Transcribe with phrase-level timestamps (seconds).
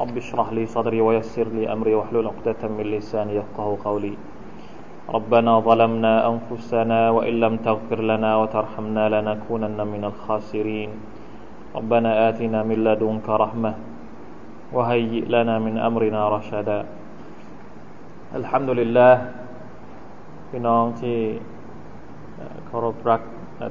[0.00, 4.14] رب اشرح لي صدري ويسر لي أمري واحلل عقدة من لساني يفقه قولي
[5.16, 10.90] ربنا ظلمنا أنفسنا وإن لم تغفر لنا وترحمنا لنكونن من الخاسرين
[11.76, 13.72] ربنا آتنا من لدنك رحمة
[14.72, 16.80] وهيئ لنا من أمرنا رشدا
[18.40, 19.14] الحمد لله
[20.54, 21.18] พี่น้องที่
[22.66, 23.20] เคารพรัก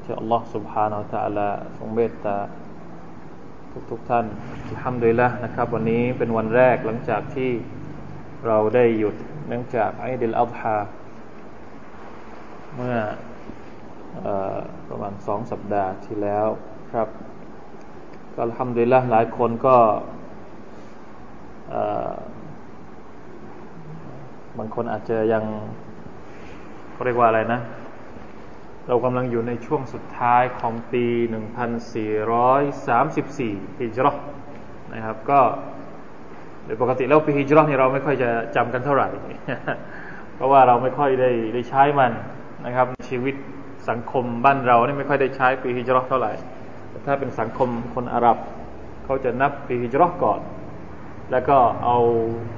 [0.03, 1.47] ที่อัลลอฮ์ سبحانه และ تعالى
[1.77, 2.37] ทรงเมตตา
[3.76, 4.26] ทุกทุกท่าน
[4.82, 7.50] ทำโดยละนะครับ วันนี้เป็นวันแรกหลังจากที่
[8.46, 9.14] เราได้หยุด
[9.48, 10.76] เนื่องจากไอเดลอัลฮา
[12.76, 12.96] เมื่อ
[14.26, 14.28] อ
[14.88, 16.46] ประมาณสองสัปดาห์ที่แล้ว
[16.92, 17.08] ครับ
[18.34, 19.76] ก็ทำโดยละหลายคนก็
[24.58, 25.44] บางคนอาจจะยัง
[26.92, 27.60] เขาเรียกว่าอะไรนะ
[28.88, 31.04] เรากำลังอยู่ในช่วงสุดท้ายของปี
[32.82, 34.16] 1434ฮิจรัช
[34.94, 35.40] นะครับ ก็
[36.64, 39.08] โดยปกติแล้วปีฮิจรัชนี่เราไม่ค่อยจะจำกันเท่าไหร่
[40.36, 42.12] เพราะว่าเราไม่ค่อยได้ได้ใช้มัน
[42.66, 43.34] นะครับชีวิต
[43.88, 46.32] สังคมบ้านเรานี่ไม่ค่อยได้ใช้ปีฮิจรัชเท่าไหร่
[46.90, 48.38] แต่ถ้าเป็นสังคมคนอาหรับ
[49.04, 50.40] เขาจะนับปีฮิจรัชก่อน
[51.30, 51.96] แล้วก็เอา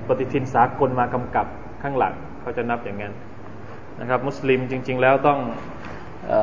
[0.06, 1.46] ปฏิทินสากลมากำกับ
[1.82, 3.12] ข้างหลังเขาจะนับอย่างนั้น
[4.00, 5.38] นะครับ มุสลิมจริง ๆ แล้วต้อง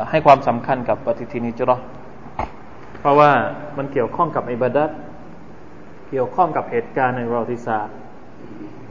[0.09, 1.81] ให้ความสำคัญกับปฏิทินฮิจรัช
[2.99, 3.31] เพราะว่า
[3.77, 4.89] มันเกี่ยวข้องกับอิบาดัต
[6.09, 7.95] เกี่ยวข้องกับเหตุการณ์ในประวัติศาสตร์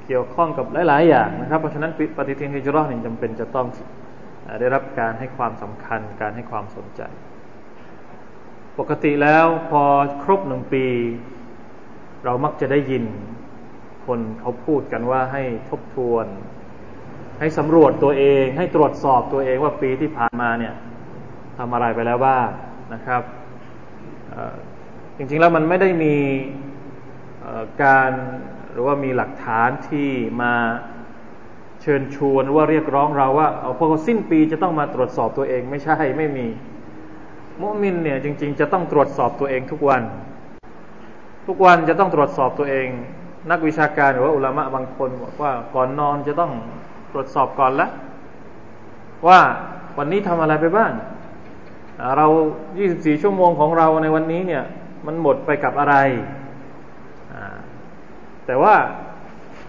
[0.06, 3.66] เกี่ยวข้องกับหลาย ๆ อย่างนะครับ เพราะฉะนั้นปฏิทินฮิจรัชนี่จำเป็นจะต้อง
[4.60, 7.02] ได้รับการให้ความสำคัญการให้ความสนใจ
[8.78, 9.82] ปกติแล้วพอ
[10.22, 10.84] ครบหนึ่งปี
[12.24, 13.04] เรามักจะได้ยิน
[14.06, 16.26] คนเขาพูดกันว่าให้ทบทวน
[17.40, 20.74] ให้สำรวจตัวเอง ให้ตรวจสอบตัวเองว่าปีที่ผ่านมาเนี่ย
[21.58, 22.48] ทำอะไรไปแล้วบ้าง
[22.94, 23.22] นะครับ
[25.16, 26.16] จริงๆแล้วมันไม่ได้มี
[27.82, 28.10] การ
[28.72, 30.08] หรือว่ามีหลักฐานที่
[30.42, 30.54] มา
[31.82, 36.46] เชิญชวนว่าเรียกร้องเราว่าเอาพอสิ้นปีจะต้องมาตรวจสอบตัวเองไม่ใช่ไม่มี
[37.60, 40.02] มุมินเนี่ยจริง ๆ จะต้องตรวจสอบตัวเองทุกวัน
[41.46, 42.88] ทุกวันจะต้องตรวจสอบตัวเอง
[43.50, 46.52] นักวิชาการหรือว่าอุลามะบางคนบอกว่าก่อนนอนจะต้อง
[47.14, 47.88] ตรวจสอบก่อนละ
[49.28, 49.40] ว่า
[49.98, 50.92] วันนี้ทำอะไรไปบ้าง
[52.16, 52.26] เรา
[52.74, 54.64] 24 ชั่วโมงของเราในวันนี้เนี่ย
[55.06, 55.96] มันหมดไปกับอะไร
[58.46, 58.74] แต่ว่า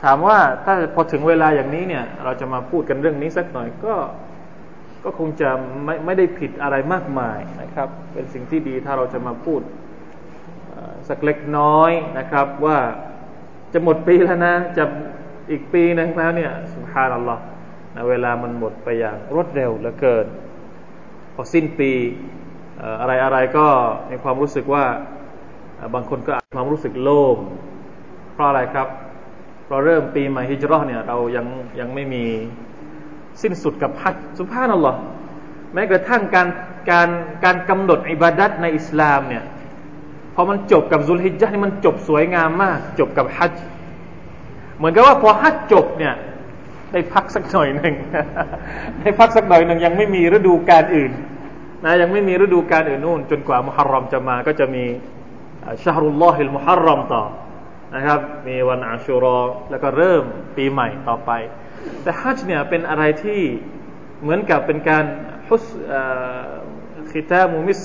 [0.03, 3.93] ถามว่าถ้าพอถึงเวลาอย่างนี้เนี่ย เราจะมาพูดกันเรื่องนี้สักหน่อยก็
[5.03, 5.49] ก็คงจะ
[5.85, 9.61] ไม่ไม่ได้ผิดอะไรมากมายนะครับ เป็นสิ่งที่ดีถ้าเราจะมาพูด
[11.07, 12.77] สักเล็กน้อยนะครับ ว่า
[13.73, 14.83] จะหมดปีแล้วนะ จะ
[15.51, 16.51] อีกปีนึงแล้วเนี่ย
[16.95, 17.43] สุภานัลลอฮ์
[17.95, 20.25] นะเวลามันหมดไปอย่างรวดเร็วเหลือเกิน
[21.35, 21.91] พอสิ้นปี
[23.01, 23.67] อะไรอะไรก็
[24.11, 24.85] มีความรู้สึกว่า
[25.93, 27.37] บางคนก็อาจความรู้สึกโล่ง
[28.33, 28.87] เพราะอะไรครับ
[29.69, 31.45] เราเริ่มปีใหม่ฮิจรัชเนี่ยเรายัง
[31.79, 32.23] ยังไม่มี
[33.41, 34.99] สิ้นสุดกับฮัจสุภาพนัลลอฮ์
[35.73, 36.47] แม้กระทั่งการ
[36.91, 37.09] การ
[37.43, 39.43] การกำหนดอิบาดัตในอิสลามเนี่ย
[40.35, 43.55] พอมันจบกับซุลฮิจญะนี่มันจบสวยงามมาก จบกับฮัจ
[44.77, 46.15] เหมือนกับว่าพอฮัจจบเนี่ย
[46.91, 47.95] ได้พักสักหน่อยหนึ่ง
[49.01, 51.11] ได้พักสักหน่อยหนึ่งยังไม่มีฤดูการอื่น
[51.83, 54.83] นะยังไม่มีฤดูการอื่นนู่น จนกว่ามุฮัรรอมจะมาก็จะมี
[55.83, 57.23] ชาฮรุลลอฮิลมุฮัรรอมต่อ
[57.95, 60.23] นะครับ มีวันอาชูรอแล้วก็เริ่ม
[60.57, 61.31] ปีใหม่ต่อไป
[62.03, 63.41] แต่ฮัจเนี่ยเป็นอะไรที่
[64.21, 65.05] เหมือนกับเป็นการ
[65.49, 65.65] ฮุส
[67.11, 67.81] คิตามุมิส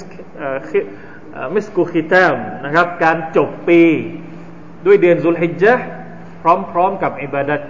[1.54, 2.34] มิสกุคิตาม
[2.64, 3.82] นะครับ การจบปี
[4.86, 5.74] ด้วยเดือนซุลฮิจญะ
[6.42, 7.60] พร้อมๆกับอิบาดัต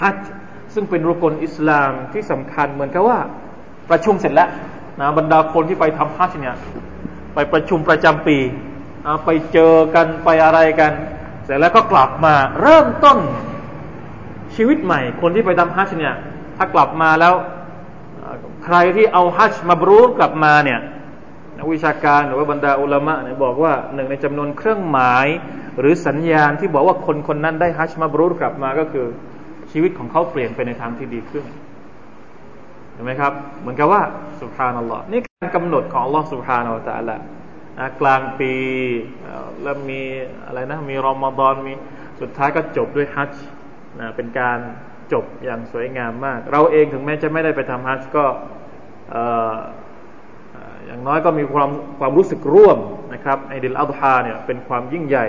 [0.00, 0.18] ฮัจ
[0.74, 3.18] ซึ่งเป็นรุกลอิสลามที่สำคัญเหมือนกับว่า
[3.90, 4.48] ประชุมเสร็จแล้ว
[5.00, 6.56] นะบรรดาคนที่ไปทำฮัจเนี่ย
[7.34, 8.38] ไปประชุมประจำปี
[9.24, 10.92] ไปเจอกันไปอะไรกัน
[11.44, 13.18] เสร็จแล้วก็กลับมาเริ่มต้น
[14.56, 16.14] ชีวิตใหม่ คนที่ไปทำฮัจเนี่ย
[16.56, 17.34] ถ้ากลับมาแล้ว
[18.64, 20.80] ใครที่เอาฮัจมาบรูกลับมาเนี่ย
[21.58, 25.26] นักวิชาการหรือว่าบรรดาอุลามะเนี่ยบอกว่าหนึ่งในจำนวนเครื่องหมาย
[25.80, 29.06] หรือสัญญาณที่บอกว่าคนคนนั้นได้ฮัจมาบรูรกลับมาก็คือ
[29.72, 31.44] ชีวิตของเขาเปลี่ยนไปในทางที่ดีขึ้น
[32.92, 34.02] เห็นไหมครับ เหมือนกับว่า
[34.40, 37.18] สุภานัลลอฮ์นี่การกำหนดของอัลลอฮ์สุภานัลลอฮ์ละ
[37.78, 38.52] นะกลางปี
[39.62, 40.00] แล้วมี
[40.46, 41.72] อะไรนะมีรอมฎอนมี
[42.20, 43.34] สุดท้ายก็จบด้วยฮัจ
[44.00, 44.58] นะเป็นการ
[45.12, 48.24] จบอย่างสวยงามมาก เราเองถึงแม้จะไม่ได้ไปทำฮัจก็
[50.86, 52.78] อย่างน้อยก็มีความความรู้สึกร่วม
[53.14, 55.26] นะครับไอดิลอัลฮาเนี่ยเป็นความยิ่งใหญ่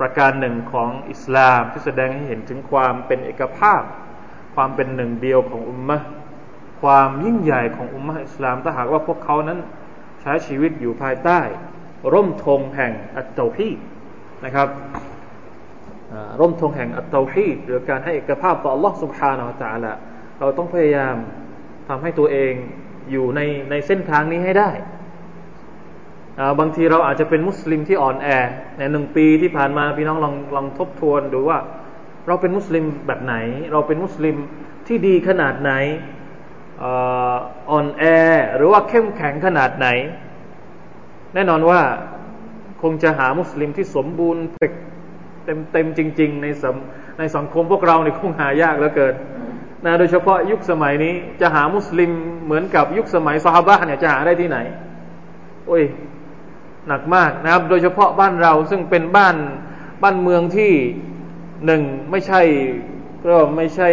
[0.00, 3.82] ประการหนึ่งของอิสลามที่แสดงให้เห็นถึงความเป็นเอกภาพ
[4.54, 5.98] ความเป็นหนึ่งเดียวของอุมมะ
[6.82, 9.58] ความยิ่งใหญ่ของอุมมะอิสลามถ้าหากว่าพวกเขานั้น
[10.22, 11.40] ใช้ชีวิตอยู่ภายใต้
[12.12, 13.70] ร่มธงแห่งอัตโตฮี
[14.44, 14.68] นะครับ
[16.40, 19.92] ร่มธงแห่งอัตโตฮีหรือการให้เอกภาพต่อ Allah Subhanahu Wa Taala
[20.38, 21.16] เราต้องพยายาม
[21.88, 22.52] ทำให้ตัวเอง
[23.10, 23.40] อยู่ใน
[23.70, 24.70] ในเส้นทางนี้ให้ได้
[26.60, 28.28] บางทีเราอาจจะเป็นมุสลิมที่อ่อนแอ
[28.78, 31.58] ในหนึ่งปีที่ผ่านมาพี่น้องลองลองทบทวนดูว่า
[32.26, 33.34] เราเป็นมุสลิมแบบไหน
[33.72, 34.36] เราเป็นมุสลิม
[34.86, 35.72] ที่ดีขนาดไหน
[37.70, 38.02] อ่อนแอ
[38.56, 39.86] หรือว่าเข้มแข็งขนาดไหน
[41.34, 41.80] แน่นอนว่า
[42.82, 46.74] คงจะหามุสลิมที่สมบูรณ์เต็มเต็มจริง ๆ ในสัง
[47.18, 49.14] ในสังคมพวกเราเนี่ยคงหายากเหลือเกิน
[49.84, 52.10] นะโดยเฉพาะยุคสมัยนี้จะหามุสลิม
[52.44, 54.58] เหมือนกับยุคสมัยซาฮาบะเนี่ยจะหาได้ที่ไหน
[55.66, 55.82] โอ้ย
[56.88, 59.36] หนักมากนะครับ โดยเฉพาะบ้านเราซึ่งเป็นบ้าน
[60.02, 60.72] บ้านเมืองที่
[61.66, 62.40] หนึ่งไม่ใช่
[63.26, 63.90] ก็ไม่ใช่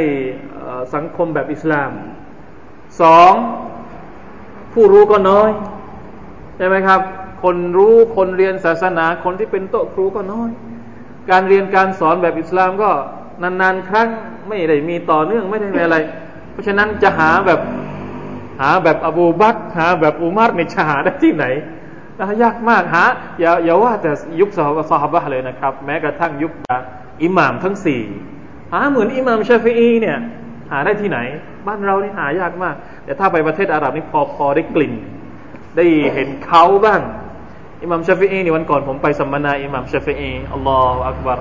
[0.94, 1.92] สังคมแบบอิสลาม
[3.02, 3.34] สอง
[4.74, 5.50] ผู้รู้ก็น้อย
[6.58, 7.02] ใช่ไหมครับ
[7.44, 10.50] คนรู้คนเรียนศาสนาคนที่เป็นโต๊ะครูก็น้อย
[11.32, 12.90] การเรียนการสอนแบบอิสลามก็
[13.42, 14.10] นานๆครั้ง
[14.48, 15.98] ไม่ได้มีต่อเนื่องไม่ได้มีอะไร
[16.52, 17.60] เพราะฉะนั้นจะหาแบบ
[18.62, 21.46] หาแบบอบูบักหาแบบอุมัรนี่จะหาได้ที่ไหน
[22.44, 23.04] ยากมากหา
[23.40, 24.60] อย่าอย่าว่าแต่ยุคส
[25.02, 26.52] ฮาบะเลยนะครับ แม้กระทั่งยุค
[27.24, 28.02] อิหม่ามทั้งสี่
[28.74, 30.18] หาเหมือนอิหม่ามชาฟีอีเนี่ย
[30.72, 31.20] หาได้ที่ไหน
[31.68, 32.76] บ้านเรานี่หายากมาก
[33.06, 34.94] แต่ถ้าไปประเทศอาหรับนี่พอพอได้กลิ่น
[35.78, 37.02] ได้เห็นเขาบ้าง
[37.82, 41.40] อิหม่ามชาฟีอีนี่วันก่อนผมไปสัมมนาอิหม่ามชาฟีอีอัลลอฮฺอักบาร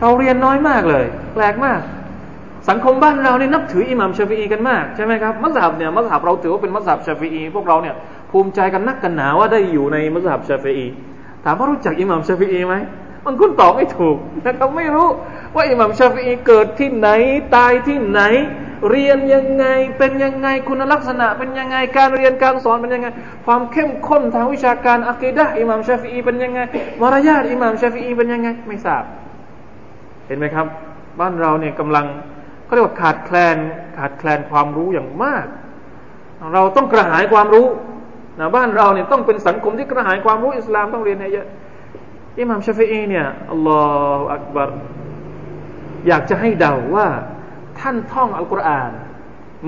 [0.00, 1.04] เราเรียนน้อยมากเลย
[1.34, 1.80] แปลกมาก
[2.68, 7.94] สังคมบ้านเราเนี่ยนับถืออิหมัมชาฟีอีกันมากใช่ไหมครับมัสยิดเนี่ยมัสยิดเราถือว่าเป็นมัสยิดชาฟีอีพวกเราเนี่ย
[8.30, 10.86] ภูมิใจกันนักกันหนาว่าได้อยู่ในมัสยิดชาฟีอี
[11.44, 12.74] ถามว่ารู้จักอิหมัมชาฟีอีไหม
[13.24, 15.08] บางคนตอบไม่ถูกนะครับไม่รู้
[15.54, 17.08] ว่าอิหมัมชาฟีอีเกิดที่ไหน
[17.56, 18.22] ตายที่ไหน
[18.90, 19.66] เรียนยังไง
[19.98, 23.08] เป็นยังไงคุณลักษณะ เป็นยังไงการเรียนการสอนเป็นยังไง
[23.46, 26.60] ความเข้มข้นทางวิชาการอะกีดะอิหมัมชาฟีอีเป็นยังไง
[27.00, 29.02] มารยาทอิหมัมชาฟีอีเป็นยังไง ไม่ทราบ
[30.26, 30.66] เห็นไหมครับ
[31.20, 32.06] บ้านเราเนี่ยกำลัง
[32.66, 33.56] เขาเรียกว่าขาดแคลน
[33.98, 35.46] ขาดแคลนความรู้อย่างมาก
[36.54, 37.66] เราต้องกระหายความรู้
[38.40, 41.46] นะบ้านเราเนี่ยต้องเป็นสังคมที่กระหายความรู้อิสลามต้องเรียนให้เยอะ
[42.38, 43.82] อิหม่ามชาฟีอีเนี่ยอัลลอ
[44.18, 44.70] ฮฺอักบาร
[46.08, 47.06] อยากจะให้เดาว่า
[47.80, 48.92] ท่านท่องอัลกุรอาน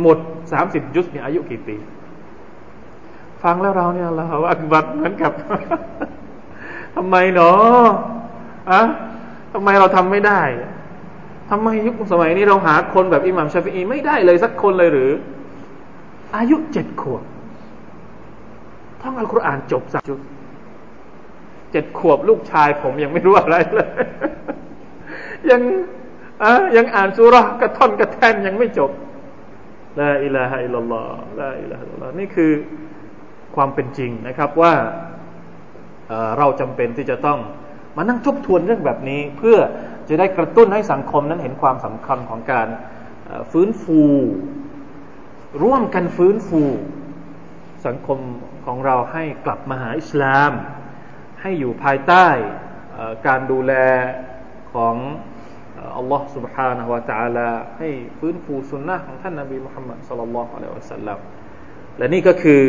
[0.00, 0.18] หมด
[0.52, 1.76] สามสิบยุสเนี่ยอายุกี่ปี
[3.42, 5.32] ฟังแล้วเราเนี่ยเราอักบัรเหมือนกับ
[6.96, 7.86] ทำไมเนาะ
[8.70, 8.80] อะ
[9.52, 10.40] ทำไมเราทำไม่ได้
[11.50, 15.10] ทำไมยุคสมัยนี้เราหาคนแบบอิหม่ามชาฟีอีไม่ได้เลยสักคนเลยหรือ
[16.36, 17.22] อายุเจ็ดขวบ
[19.00, 20.20] ท่องอัลกุรอานจบสักจุด
[21.72, 23.88] เจ็ดขวบลูกชายผมยังไม่รู้อะไรเลย
[25.50, 25.62] ยัง
[26.42, 28.90] อะยังอ่านสุรากระท่อนกระแท่นยังไม่จบ
[30.00, 30.86] ลาอิลาฮะอิลลอฮ์
[31.40, 32.52] ลาอิลาฮะอิลลอฮ์นี่คือ
[33.56, 34.72] ความเป็นจริงนะครับว่า
[36.38, 37.38] เราจำเป็นที่จะต้อง
[37.96, 39.58] มานั่งทบทวนเรื่องแบบนี้ เพื่อ
[40.07, 42.67] จะได้กระตุ้นให้สังคมนั้นเห็นความสำคัญของการ
[43.51, 44.01] ฟื้นฟู
[45.63, 46.61] ร่วมกันฟื้นฟู
[47.87, 48.19] สังคม
[48.65, 50.51] ของเราให้กลับมาหาอิสลาม
[51.41, 52.27] ให้อยู่ภายใต้
[53.27, 53.73] การดูแล
[54.73, 54.95] ของ
[55.97, 61.17] อัลลอฮ์ سبحانه และ تعالى ให้ฟื้นฟูสุนนะของท่านนบีมุฮัมมัดสัลลัลลอฮุอะลัยฮิวะสัลลัม
[61.97, 62.61] และนี่ก็คือ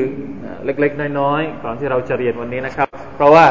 [0.64, 3.46] เล็กๆ น้อยๆก่อนที่เราจะเรียนวันนี้นะครับ เพราะว่า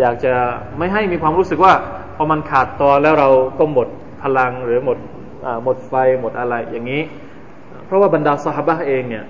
[0.00, 0.34] อยากจะ
[0.78, 1.74] ไม่ให้มีความรู้สึกว่า
[2.07, 3.87] พ อมันขาดตอนแล้วเราก็หมด
[4.23, 4.97] พลังหรือหมด
[5.63, 7.01] หมดไฟหมดอะไรอย่างนี้
[7.85, 9.25] เพราะว่าบรรดาสหบะเองเนี่ย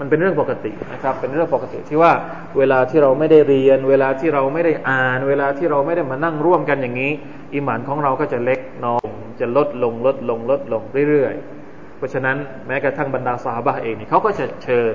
[0.00, 2.12] มันเป็นเรื่องปกตินะครับเป็นเรื่องปกติที่ว่า
[2.58, 7.12] เวลาที่เราไม่ได้เรียน เวลาที่เราไม่ได้อ่าน เวลาที่เราไม่ได้มานั่งร่วมกันอย่างนี้
[7.54, 9.06] อิมานของเราก็จะเล็กน้อย
[9.40, 14.94] จะลดลงลดลงลดลงเรื่อยๆ เพราะฉะนั้นแม้กระทั่งบรรดาสหบะเองนี่เขาก็จะเชิญ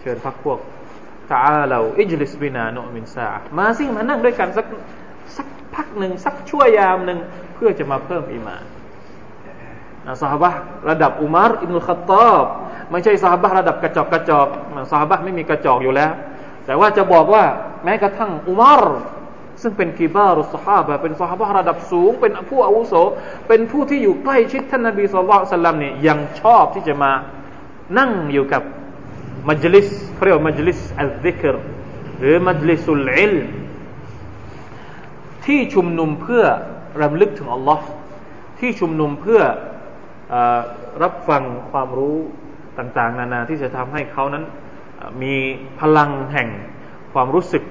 [0.00, 0.58] เชิญพักพวก
[1.32, 4.66] ตาเราอิจลิสบินาโนมินซามาสิมานั่งด้วยกันสัก
[5.76, 7.18] พักหนึ่งสักชั่วยามหนึ่ง
[7.54, 8.62] เพื่อจะมาเพิ่มอีมาน
[10.06, 10.50] นะสหบะ
[10.90, 12.44] ระดับอุมารอิบนุขตอบ
[12.90, 14.48] ไม่ใช่สหบะระดับกระจอกกระจอก
[14.92, 16.12] สหบะไม่มีกระจอกอยู่แล้ว
[16.66, 17.44] แต่ว่าจะบอกว่า
[17.84, 18.84] แม้กระทั่งอุมาร
[19.62, 22.94] ซึ่งเป็นกีบารุสฮาบะเป็นสหบะระดับสูง เป็นผู้อาวุโส
[23.48, 27.12] เป็นผู้ที่อยู่ใกล้ชิดท่านนบีสุลต่านสัลลัมเนี่ยยังชอบที่จะมา
[27.98, 28.62] นั่งอยู่กับ
[29.48, 31.54] มัจลิสเขาเรียกว่ามัจลิสอัลซิกร
[32.20, 33.34] หรือมัจลิสุลอิล
[35.46, 36.44] ที่ชุมนุมเพื่อ
[37.02, 37.86] รำลึกถึงอัลลอฮ์
[38.60, 39.40] ที่ชุมนุมเพื่อ
[41.02, 42.16] รับฟังความรู้
[42.78, 44.44] ต่าง ๆ นานาที่จะทำให้เขานั้น
[45.22, 45.34] มี
[45.80, 46.48] พลังแห่ง
[47.12, 47.62] ความรู้สึก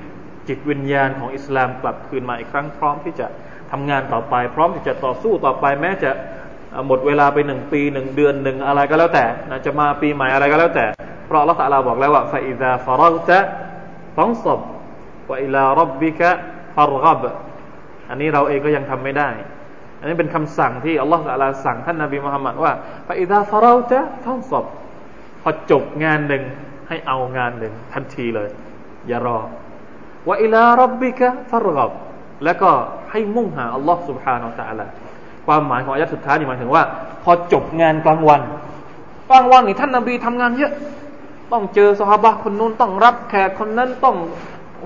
[0.48, 3.27] จิตวิญญาณของอิสลามกลับคืนมาอีกครั้งพร้อมที่จะ
[3.72, 6.12] ทำงานต่อไป พร้อมที่จะต่อสู้ต่อไปแม้จะ
[6.88, 10.86] หมดเวลาไปหนึ่งปีหนึ่งเดือนหนึ่งอะไรก็แล้วแต่นะจะมาปีใหม่อะไรก็แล้วแต่
[11.27, 13.39] เพราะลลอฮฺตะลาบอกแล้วว่าฟาอิดาฟารกตะ
[14.17, 14.60] ฟังศบ
[15.32, 16.29] วอิลารับบิกะ
[16.75, 17.45] ฟารกับ
[18.11, 19.31] อันนี้เราเองก็ยังทำไม่ได้
[20.00, 22.73] อันนี้เป็นคำสั่งที่อัลลอฮฺตะลาสั่งท่านนบีมุฮัมมัดว่า
[23.09, 24.65] ฟาอิดาฟารกตะฟังศบ
[25.43, 26.43] พอจบงานหนึ่ง
[26.89, 28.49] ให้เอางานหนึ่งทันทีเลย
[29.09, 29.39] อย่ารอ
[30.29, 31.91] ว่าอิลารับบิกะฟารกับ
[32.45, 32.71] แล้วก็
[33.11, 34.87] ให้มุ่งหาอัลลอฮ์ سبحانه และ تعالى
[35.47, 36.83] ความหมายของอายะสุดท้ายนี่หมายถึงว่า
[37.25, 38.41] พอจบงานกลางวัน
[39.31, 40.73] กลางวันนี่ท่านนาบีทำงานเยอะ
[41.53, 44.17] ต้องเจอสหบะคนนู้นต้องรับแขกคนนั้นต้อง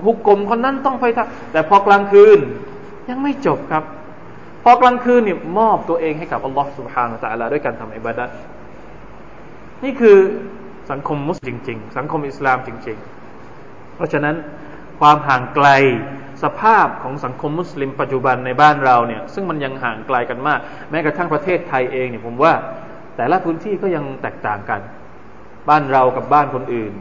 [0.05, 2.39] หุกกลมคนนั้นต้องไปทำแต่พอกลางคืน
[3.08, 3.84] ยังไม่จบครับ
[4.64, 8.30] พอกลางคืนเนี่ยมอบตัวเองให้กับอัลลอฮ์สุบฮานาตะลาด้วยการทำอิบาดัต
[9.84, 10.18] นี่คือ
[10.90, 12.96] สังคมมุสลิมจริง ๆ สังคมอิสลามจริง
[13.46, 14.36] ๆ เพราะฉะนั้น
[15.00, 15.68] ความห่างไกล
[16.42, 22.52] สภาพของสังคมมุสลิมปัจจุบันในบ้านเราเนี่ยซึ่งมันยังห่างไกลกันมาก แม้กระทั่งประเทศไทยเองเนี่ยผมว่า
[23.16, 24.80] แต่ละพื้นที่ก็ยังแตกต่างกัน
[25.68, 26.92] บ้านเรากับบ้านคนอื่น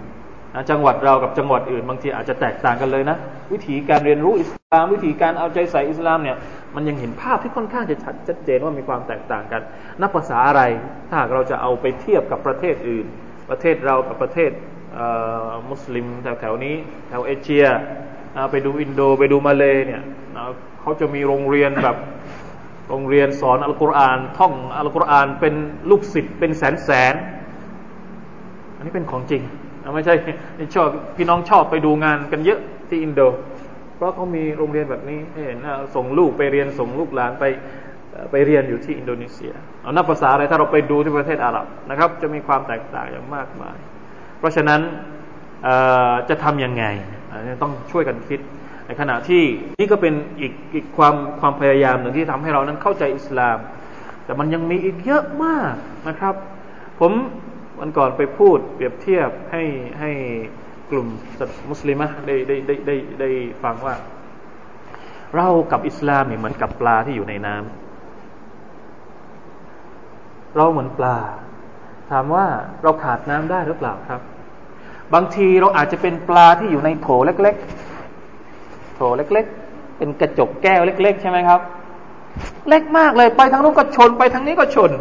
[0.69, 3.17] จังหวัดเรากับจังหวัดอื่น บางทีอาจจะแตกต่างกันเลยนะ
[3.51, 6.37] วิธีการเรียนรู้อิส ลามวิธีการเอาใจใส่อิสลามเนี่ย
[6.75, 9.61] มันยังเห็นภาพที่ค่อนข้างจะชัดชัดเจนว่ามีความแตกต่างกัน
[10.01, 10.61] นับภาษาอะไร
[11.09, 13.05] ถ้าหากเราจะเอาไปเทียบกับประเทศอื่น
[13.49, 14.51] ประเทศเรากับประเทศ
[15.69, 16.75] มุสลิมแถวๆนี้
[17.07, 17.65] แถวเอเชีย
[18.51, 20.01] ไปดูอินโดไปดูมาเลเนี่ย
[20.81, 21.97] เขาจะมีโรงเรียนแบบ
[22.89, 25.53] โรงเรียนสอนอัลกุรอานท่องอัลกุรอานเป็น
[25.89, 27.15] ลูกศิษย์เป็นแสนแสน
[28.75, 29.41] อันนี้เป็นของจริง
[29.95, 30.15] ไม่ใช่
[30.75, 32.59] ชอบพี่น้องชอบไปดูงานกันเยอะ
[32.89, 33.21] ที่อินโด
[33.99, 35.59] เพราะเขามีโรงเรียนแบบนี้เห็น
[35.95, 37.45] ส่งลูกไปเรียนส่งลูกหลานไป
[38.31, 43.77] ไปเรียนอยู่ที่อินโดนีเซีย เอานับภาษาอะไรถ้าเราไปดูที่ประเทศอาหรับนะครับ จะมีความแตกต่างอย่างมากมาย
[44.39, 44.81] เพราะฉะนั้น
[46.29, 46.83] จะทำยังไง
[47.63, 48.39] ต้องช่วยกันคิด
[48.87, 49.43] ในขณะที่
[49.79, 53.57] นี่ก็เป็นอีกอีกความความพยายามหนึ่งที่ทำให้เรานั้นเข้าใจอิสลาม
[54.25, 55.73] แต่มันยังมีอีกเยอะมาก
[56.07, 56.35] นะครับ
[56.99, 57.11] ผม
[57.79, 59.63] วันก่อนไปพูดเปรียบเทียบให้
[59.99, 60.11] ให้
[60.91, 61.07] กลุ่ม
[61.69, 63.29] มุสลิมะได้ได้ได้ได้ได้
[63.63, 63.95] ฟังว่า
[65.35, 67.65] เรากับอิสลามเนี่ยเหมือนกับปลาที่อยู่ในน้ำ
[70.57, 71.17] เราเหมือนปลา
[72.09, 72.45] ถามว่า
[72.83, 74.21] เราขาดน้ำได้หรือเปล่าครับ
[75.13, 77.55] บางทีเราอาจจะเป็นปลาที่อยู่ในโถเล็ก
[78.25, 81.61] ๆ โถเล็ก ๆ เป็นกระจกแก้วเล็ก ๆ ใช่ไหมครับ
[82.69, 84.91] เล็กมากเลยไปทางนู้นก็ชนไปทางนี้ก็ชน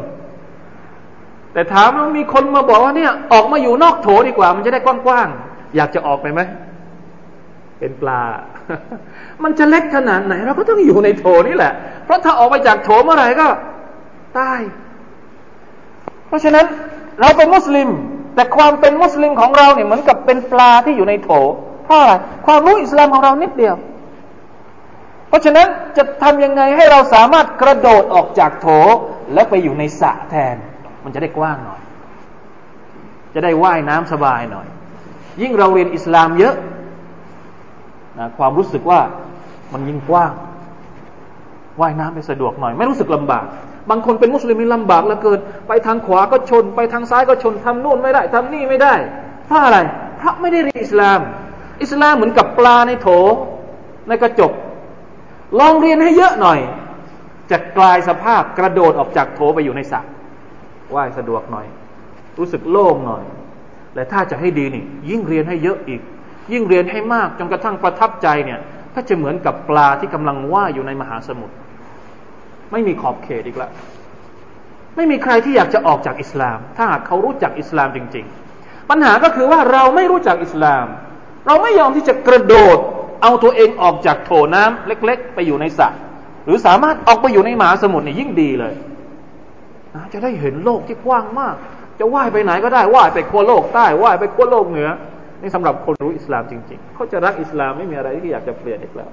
[1.53, 6.41] แต่ถามว่ามีคนมาบอกว่าเนี่ย ออกมาอยู่นอกโถดีกว่า มันจะได้กว้างๆ อยากจะออกไปไหม
[7.79, 8.23] เป็นปลา
[9.43, 11.73] มันจะเล็กขนาดไหน เราก็ต้องอยู่ในโถนี่แหละ
[12.05, 13.49] เพราะถ้าออกไปจากโถเมื่อไหร่ก็
[14.39, 14.61] ตาย
[16.29, 16.67] เพราะฉะนั้น
[17.21, 17.89] เราเป็นมุสลิม
[18.35, 21.31] แต่ความเป็นมุสลิมของเราเนี่ยเหมือนกับเป็นปลาที่อยู่ในโถ
[21.85, 22.13] เพราะอะไร
[22.47, 23.77] ความรู้อิสลามของเรานิดเดียว
[25.29, 28.67] เพราะฉะนั้นจะทำยังไงให้เราสามารถกระโดดออกจากโถ
[29.35, 30.57] และไปอยู่ในสระแทน
[31.05, 31.81] มันจะได้กว้างหน่อย
[33.35, 34.67] จะได้ว่ายน้ำสบายหน่อย
[35.41, 36.55] ยิ่งเราเรียนอิสลามเยอะ
[38.19, 39.01] นะความรู้สึกว่า
[39.73, 40.33] มันยิ่งกว้าง
[41.81, 43.45] ว่ายน้ำไปสะดวกหน่อย ไม่รู้สึกลำบาก
[43.91, 48.95] บางคนเป็นมุสลิมลำบากเหลือเกิน ไปทางขวาก็ชน ไปทางซ้ายก็ชนทำนู่นไม่ได้ทำนี่ไม่ได้
[49.47, 49.79] เพราะอะไร
[50.19, 51.21] เพราะไม่ได้เรียนอิสลาม
[51.83, 53.09] อิสลามเหมือนกับปลาในโถ
[54.09, 54.53] ในกระจก
[55.61, 56.59] ลองเรียนให้เยอะหน่อย
[57.51, 60.01] จะกลายสภาพกระโดดออกจากโถไปอยู่ในสระ
[60.95, 61.67] ว่ายสะดวกหน่อย
[62.39, 63.25] รู้สึกโล่งหน่อย
[63.95, 66.01] และถ้าจะให้ดีนี่ ยิ่งเรียนให้เยอะอีก
[66.53, 68.61] ยิ่งเรียนให้มากจนกระทั่งประทับใจเนี่ย
[68.95, 71.55] ก็จะเหมือนกับปลาที่กำลังว่ายอยู่ในมหาสมุทร
[72.73, 73.71] ไม่มีขอบเขตอีกแล้ว
[74.97, 78.25] ไม่มีใครที่อยากจะออกจากอิสลาม ถ้าหากเขารู้จักอิสลามจริง
[78.59, 80.87] ๆ ปัญหาก็คือว่าเราไม่รู้จักอิสลาม
[81.47, 82.79] เราไม่ยอมที่จะกระโดด
[83.23, 85.89] เอาตัวเองออกจากโถน้ำเล็ก ๆ ไปอยู่ในสระ
[86.45, 88.75] หรือสามารถออกไปอยู่ในมหาสมุทรนี่ยิ่งดีเลย
[90.13, 91.57] จะได้เห็นโลกที่กว้างมาก
[91.99, 94.89] จะว่ายไปไหนก็ได้ว่ายไปขั้วโลกใต้ว่ายไปขั้วโลกเหนือ
[95.43, 99.11] นี่สำหรับคนรู้อิสลามจริง ๆ เขาจะรักอิสลามไม่มีอะไรที่อยากจะเปลี่ยนอีกแล้ว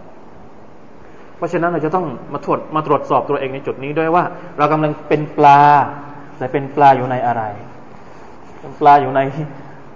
[1.37, 4.23] เพราะฉะนั้นเราจะต้องมาตรวจมาตรวจสอบตัวเองในจุดนี้ด้วยว่า
[4.57, 5.61] เรากำลังเป็นปลา
[6.37, 7.43] แต่เป็นปลาอยู่ในอะไร
[8.61, 9.19] เป็นปลาอยู่ใน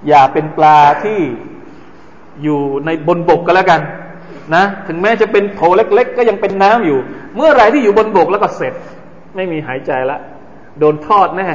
[0.08, 1.19] อย่าเป็นปลาที่
[2.43, 3.81] อยู่ในบนบกก็แล้วกัน
[4.55, 7.00] นะถึงแม้จะเป็นโถเล็ก ๆ ก็ยังเป็นน้ำอยู่
[7.36, 8.74] เมื่อไรที่อยู่บนบกแล้วก็เสร็จ
[9.36, 10.17] ไม่มีหายใจละ
[10.79, 11.48] โดนทอดแน่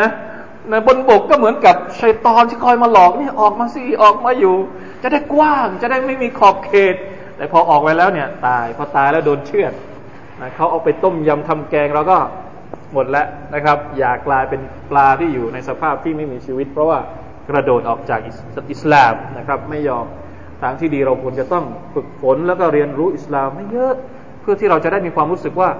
[0.00, 0.08] นะ
[0.70, 4.56] ในบนบกก็เหมือนกับชัยตอนที่คอยมาหลอกนี่ออกมาสิออกมาอยู่
[5.02, 6.94] จะได้กว้างจะได้ไม่มีขอบเขต
[7.36, 9.72] แต่พอออกไปแล้วเนี่ย ตายพอตายแล้วโดนเชือด
[10.40, 12.18] นะเขาเอาไปต้มยำทำแกงเราก็
[12.92, 16.98] หมดแล้วนะครับ อย่ากลายเป็นปลาที่อยู่ในสภาพที่ไม่มีชีวิต เพราะว่า
[17.48, 18.20] กระโดดออกจาก
[18.70, 20.06] อิสลามนะครับ ไม่ยอม
[20.62, 23.94] ทางที่ดีเราควรจะต้องฝึกฝนแล้วก็เรียนรู้อิสลามให้เยอะ
[24.40, 25.70] เพื่อที่เราจะได้มีความรู้สึกว่า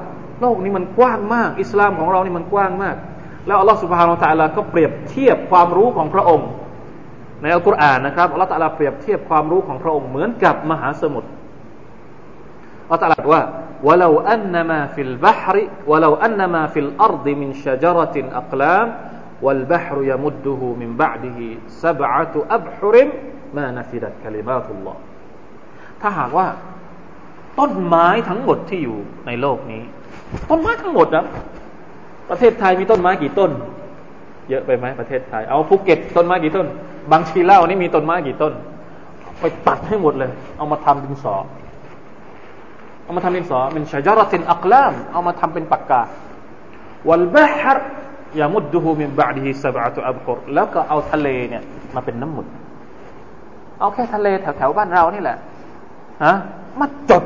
[0.41, 2.97] โลกนี้มันกว้างมาก อิสลามของเรานี่มันกว้างมาก
[3.48, 6.50] แล้วอัลลอฮฺสุบฮานาอัลลอฮฺก็เปรียบเทียบความรู้ของพระองค์
[7.42, 11.30] ในอัลกุรอานนะครับอัลลอฮฺตะลาเปรียบเทียบความรู้ของพระองค์เหมือนกับมหาสมุทร
[12.84, 13.44] อัลลอฮฺตะลาบอกว่า
[13.84, 18.88] ولو أن ما في البحر ولو أن ما في الأرض من شجرة أقلام
[19.42, 22.94] والبحر يمده من بعده سبعة أبحر
[23.54, 24.98] ما نفدت كلمات الله
[26.02, 26.48] ถ้าหากว่า
[27.60, 28.98] ต้นไม้ทั้งหมดที่อยู่
[29.28, 29.84] ในโลกนี้
[30.50, 31.26] ต้นไม้ทั้งหมดนะ
[32.33, 33.51] ประเทศไทยมีต้นไม้กี่ต้น
[34.49, 36.67] เยอะไปไหมประเทศไทย เอาภูเก็ตต้นไม้กี่ต้น
[37.13, 38.53] บางชีเล่านี่มีต้นไม้กี่ต้น
[39.41, 41.35] ไปตัดให้หมดเลย เอามาทำดินสอ
[43.05, 46.03] เอามาทำดินสอเป็นชายรตินอักลาม เอามาทำเป็นปากกา
[47.09, 47.85] วัลบะฮ์
[48.41, 51.63] ยามุดดูมินบะดีสบะตุอับกุรแล้วก็เอาทะเลเนี่ย
[51.95, 52.49] มาเป็นน้ำหมึก
[53.81, 55.37] เอาแค่ทะเลแถวๆบ้านเรานี่แหละ
[56.25, 56.35] ฮะ
[56.81, 57.25] มาจด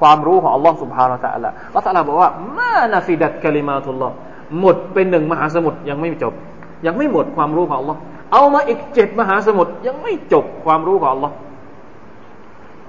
[0.00, 4.14] ความรู้ของอัลลอฮ์สุบฮานาะตะอัลละอัลลอฮ์บอกว่ามานาฟิดัดคลิมาตุลลอฮ์
[4.59, 6.33] หมดเป็นหนึ่งมหาสมุทรยังไม่จบ
[6.85, 7.99] ยังไม่หมดความรู้ของอัลลอฮ์
[8.31, 11.35] เอามาอีกเจ็ดมหาสมุทรยังไม่จบความรู้ของอัลลอฮ์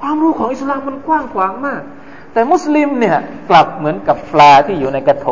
[0.00, 1.82] ความรู้ของอิสลามมันกว้างขวางมาก
[2.32, 3.18] แต่มุสลิมเนี่ย
[3.50, 5.26] กลับเหมือนกับปลาที่อยู่ในกระโถ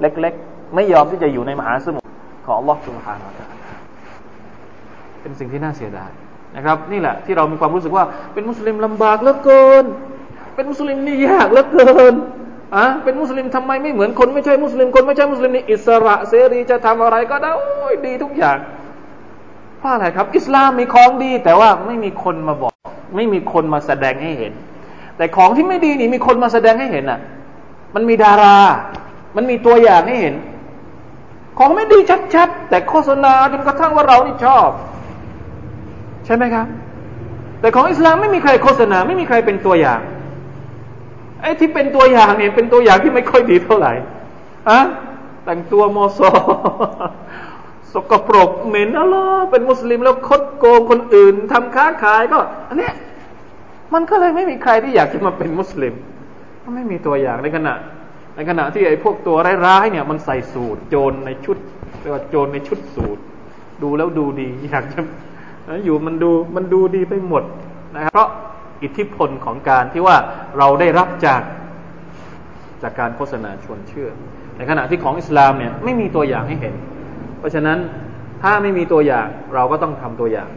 [0.00, 2.08] เล็กๆ ไม่ยอมที่จะอยู่ในมหาสมุทร
[2.46, 3.72] ของอัลลอฮ์ سبحانه และ تعالى
[5.20, 6.10] เป็นสิ่งที่น่าเสียดาย
[6.56, 9.84] นะครับ นี่แหละที่เรามีความรู้สึกว่า เป็นมุสลิมลำบากเหลือเกิน
[10.54, 12.14] เป็นมุสลิมนี่ยากเหลือเกิน
[12.75, 18.57] อะเป็นมุสลิมทำไมไม่เหมือนคนไม่ใช่มุสลิมคนไม่ใช่มุสลิมนี่อิสระเสรีจะทำอะไรก็ได้โอ้ยดีทุกอย่าง
[19.77, 22.73] เพราะอะไรครับ อิสลามมีของดี แต่ว่าไม่มีคนมาบอก
[23.15, 24.53] ไม่มีคนมาแสดงให้เห็น
[25.17, 27.19] แต่ของที่ไม่ดีนี่มีคนมาแสดงให้เห็นอะ
[27.95, 28.57] มันมีดารา
[29.35, 30.35] มันมีตัวอย่างให้เห็น
[31.59, 31.99] ของไม่ดี
[32.35, 34.69] ชัดๆ แต่โฆษณาจนกระทั่งว่าเรานี่ชอบ
[36.25, 36.67] ใช่ไหมครับ
[37.61, 40.01] แต่ของอิสลามไม่มีใครโฆษณา ไม่มีใครเป็นตัวอย่าง
[41.41, 43.93] ไอ้ที่เป็นตัวอย่างเนี่ยเป็นตัวอย่างที่ไม่ค่อยดีเท่าไหร่
[44.69, 44.79] อะ
[45.45, 46.29] แต่งตัวมอซอ
[47.93, 49.15] สกปรกเหม็นอะไร
[49.51, 52.89] เป็นมุสลิมแล้วคดโกงคนอื่นทำค้าขายก็ อันนี้
[53.93, 55.93] มันก็เลยไม่มีใครที่อยากจะมาเป็นมุสลิม
[56.63, 57.73] ก็ไม่มีตัวอย่างในขณะ
[58.35, 61.57] ในขณะที่ไอ้พวกตัวร้ายๆเนี่ย มันใส่สูตร โจรในชุด
[62.01, 63.21] เรียกว่าโจรในชุดสูตร
[63.83, 64.99] ดูแล้วดูดีอยากจะ
[65.85, 67.43] อยู่มันดูมันดูดีไปหมด
[67.95, 68.29] นะครับเพราะ
[68.83, 70.17] อิทธิพลของการที่ว่า
[70.57, 71.41] เราได้รับจาก
[72.83, 74.09] จากการโฆษณาชวนเชื่อ
[74.57, 76.75] ในขณะที่ของอิสลามเนี่ยไม่มีตัวอย่างให้เห็น
[77.39, 77.77] เพราะฉะนั้น
[78.43, 80.49] ถ้าไม่มีตัวอย่างเราก็ต้องทำตัวอย่าง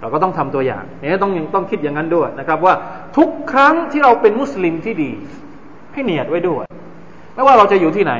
[0.00, 2.74] เราก็ต้องทำตัวอย่างเนี่ยต้องต้องคิดอย่างนั้นด้วยนะครับ ว่า
[3.16, 5.10] ทุกครั้งที่เราเป็นมุสลิมที่ดี
[5.92, 6.64] ให้เนียดไว้ด้วย
[7.34, 8.14] ไม่ว่าเราจะอยู่ที่ไหน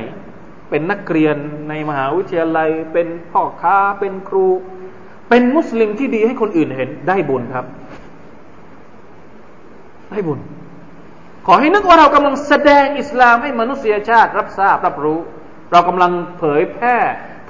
[0.70, 1.37] เป็นนักเรียน
[1.68, 4.46] ในมหาวิทยาลัย เป็นพ่อค้าเป็นครู
[5.28, 7.66] เป็นมุสลิมที่ดีให้คนอื่นเห็นได้บุญครับ
[10.11, 10.40] ได้บุญ
[11.47, 15.18] ขอให้นึกว่าเรากำลังแสดงอิสลามให้มนุษยชาติรับทราบรับรู้
[15.73, 16.97] เรากำลังเผยแพร่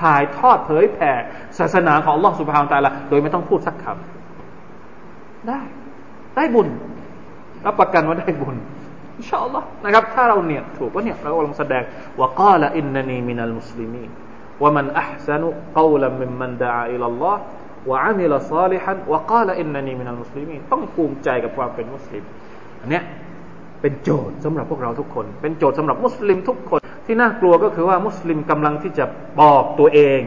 [0.03, 1.13] ถ่ายทอดเผยแผ่
[1.59, 5.61] ศาสนาของลลอฮฺสุบฮานตะละโดยไม่ต้องพูดสักคำได้
[6.37, 6.69] ได้บุญ
[7.67, 8.57] รับประกันว่าได้บุญ
[9.17, 11.83] อินชาอัลลอฮ์นะครับถ้าเราเนี่ยถูกว่าเนี่ยเรากำลังแสดง
[12.19, 14.05] ว่าก้าละอินนนีมินัลมุสลิมี
[14.63, 17.43] ว่ามันอัพซนุกาวลัมมิมมันดาอิลลอฮ์
[17.91, 22.25] وعمل صالحا وقال إنني من المسلمين ต้องภูมิใจกับความเป็นมุสลิม
[22.89, 23.05] อันเนี้ย
[23.81, 29.05] เป็นโจทย์สำหรับพวกเราทุกคน เป็นโจทย์สำหรับมุสลิมทุกคน ที่น่ากลัวก็คือว่ามุสลิมกำลังที่จะ
[29.39, 30.21] ปอกตัวเอง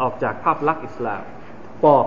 [0.00, 1.22] ออกจากภาพลักษณ์อิสลาม
[1.84, 2.06] ปอก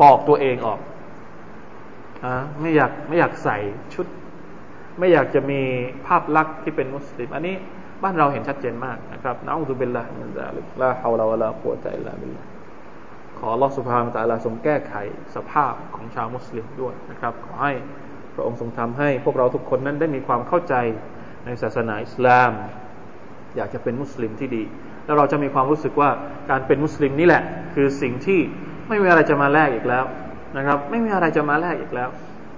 [0.00, 2.26] ปอกตัวเองออก
[2.60, 3.58] ไม่อยากไม่อยากใส่
[3.94, 4.06] ชุด
[4.98, 5.60] ไม่อยากจะมี
[6.06, 7.56] ภาพลักษณ์ที่เป็นมุสลิม อันนี้
[8.02, 12.42] บ้านเราเห็นชัดเจนมากนะครับ نعوذ بالله من ذلك لا حول ولا قوة إلا بالله
[13.38, 14.94] ขอลอสุภามตะลาทรงแก้ไข
[15.34, 17.74] สภาพของชาวมุสลิมด้วยนะครับ ขอให้
[18.38, 20.74] ระองค์ทรงทำให้ พวกเราทุกคนนั้นได้มีความเข้าใจ
[21.46, 22.50] ในศาสนาอิสลาม
[23.56, 24.62] อยากจะเป็นมุสลิมที่ดี
[25.04, 26.10] แล้วเราจะมีความรู้สึกว่า
[26.50, 27.42] การเป็นมุสลิมนี่แหละ
[27.74, 28.40] คือสิ่งที่
[28.88, 30.04] ไม่มีอะไรจะมาแลกอีกแล้ว
[30.56, 32.08] นะครับ ไม่มีอะไรจะมาแลกอีกแล้ว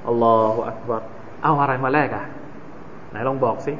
[0.08, 1.02] อัลลอฮฺอักบัร
[1.42, 2.24] เอาอะไรมาแลกอะ
[3.10, 3.72] ไหนลองบอกสิ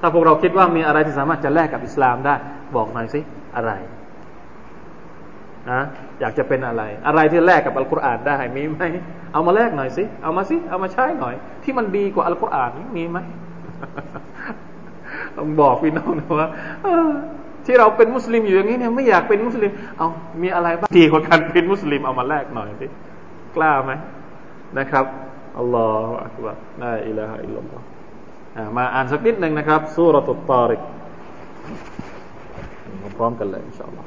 [0.00, 2.34] ถ้าพวกเราคิดว่ามีอะไรที่สามารถจะแลกกับอิสลามได้
[2.76, 3.20] บอกหน่อยสิ
[3.56, 3.72] อะไร
[5.70, 5.80] นะ
[6.20, 8.80] อยากจะเป็นอะไร อะไรที่แลกกับอัลกุรอานได้มีไหม
[9.32, 13.18] เอามาแลกหน่อยสิเอามาสิเอามาใช้หน่อย ที่มันดีกว่าอัลกุรอานมีไหม
[15.36, 16.48] ต้องบอกพี่น้องนะว่า
[17.66, 20.08] ที่เราเป็นมุสลิมอยู่อย่างนี้เนี่ยไม่อยากเป็นมุสลิม เอา
[20.42, 22.86] มีอะไรบ้างดีกว่าการเป็นมุสลิมเอามาแลกหน่อยสิ
[23.56, 23.92] กล้าไหม
[24.78, 25.04] นะครับ
[25.58, 27.82] อัลลอฮฺอักบารลาอิลาฮะอิลลัลลอฮ
[28.76, 30.82] มาอ่านสักนิดหนึ่งนะครับสุรตุตตาริก
[33.16, 34.06] พร้อมกันเลยอินชาอัลลอฮ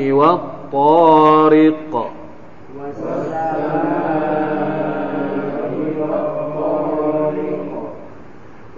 [0.00, 1.92] والطارق.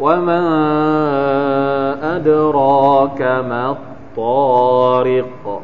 [0.00, 0.42] وما
[2.16, 5.62] أدراك ما الطارق.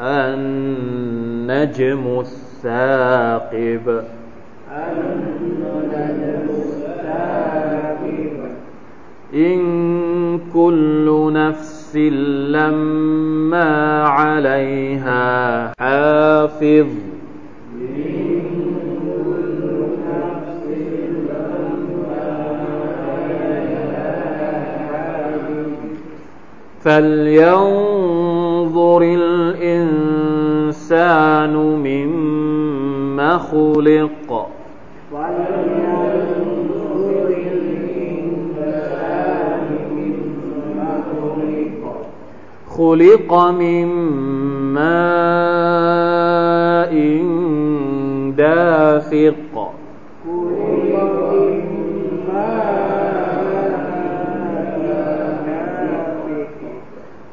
[0.00, 4.04] النجم الثاقب.
[9.34, 11.96] إن كل نفس
[12.50, 16.86] لما عليها حافظ.
[26.84, 28.20] فلينظر
[29.02, 30.34] الإنسان
[31.56, 34.48] مما خلق.
[42.80, 43.86] خلق من
[44.74, 44.92] ماء
[48.36, 49.54] دافق.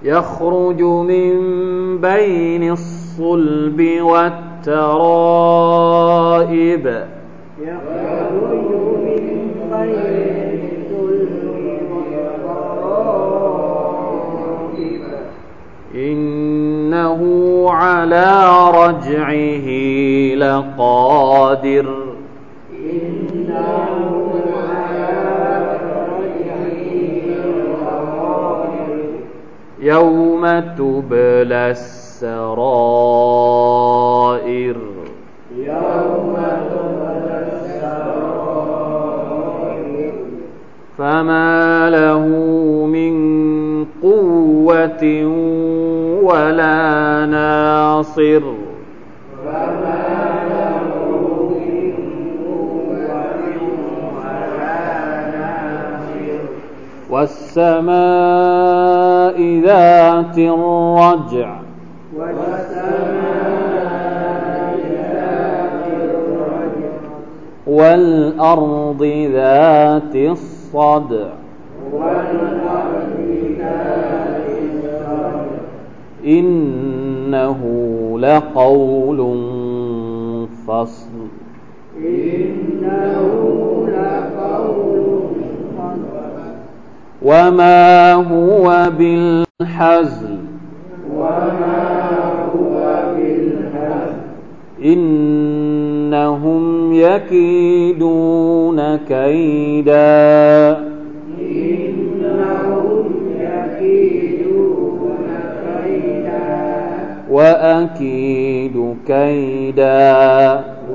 [0.03, 1.33] يخرج من
[2.01, 4.75] بين الصلب والترائب.
[7.61, 8.69] يخرج
[9.05, 9.37] من
[9.71, 10.26] بين
[17.21, 19.67] إنه على رجعه
[20.35, 21.85] لقادر.
[22.71, 23.87] إنه
[29.81, 32.27] يوم تبلى السرائر.
[35.57, 36.35] يوم
[36.69, 38.27] تبلى السرائر.
[40.97, 42.27] فما له
[42.85, 43.17] من
[44.03, 45.03] قوة
[46.27, 48.41] ولا ناصر.
[57.09, 57.97] والسماء
[59.63, 61.49] ذات الرجع.
[67.67, 71.29] والأرض ذات الصدع.
[71.93, 72.56] والأرض
[76.27, 77.61] إنه
[78.19, 79.17] لقول
[80.67, 81.09] فصل.
[81.97, 83.29] إنه
[83.87, 85.19] لقول
[85.77, 86.07] فصل.
[87.21, 90.37] وما هو بالحزل.
[91.15, 92.09] وما
[92.55, 94.17] هو بالهزل
[94.83, 96.63] إنهم
[96.93, 100.86] يكيدون كيدا.
[107.37, 108.75] وأكيد
[109.07, 110.09] كيدا.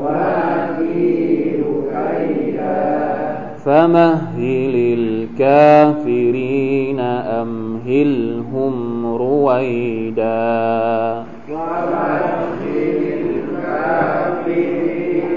[0.02, 1.62] وأكيد
[1.94, 2.82] كيدا
[3.64, 7.00] فمهل الكافرين
[7.40, 8.74] أمهلهم
[9.16, 10.42] رويدا
[11.50, 12.76] ومهل
[13.22, 15.30] الكافرين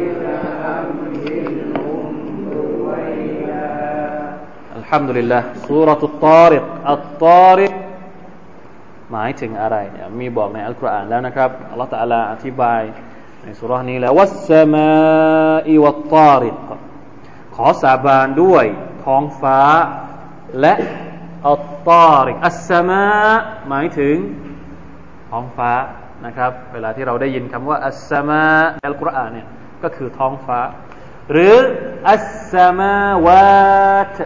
[0.80, 2.14] أمهلهم
[2.58, 3.70] رويدا.
[4.80, 5.44] الحمد لله.
[5.68, 6.66] سورة الطارق.
[6.90, 7.75] الطارق
[9.18, 12.82] หมายถึงอะไรเนี่ยมีบอกในอัลกุรอานแล้วนะครับอัลลอฮฺตะอาลาอธิบาย
[13.44, 14.92] ในสุราะนี้แล้ววัสสมา
[15.70, 16.56] อิวัตตาริก
[17.56, 18.66] ขอสาบานด้วย
[19.06, 19.60] ท้องฟ้า
[20.62, 20.74] และ
[21.50, 23.04] อัตตาริกอัสสมา
[23.70, 24.16] หมายถึง
[25.32, 25.72] ท้องฟ้า
[26.26, 28.44] นะครับ เวลาที่เราได้ยินคำว่าอัสสมา
[28.76, 29.48] ในอัลกุรอานเนี่ย
[29.84, 30.60] ก็คือท้องฟ้า
[31.32, 31.56] หรือ
[32.12, 34.18] อัสสมาวาต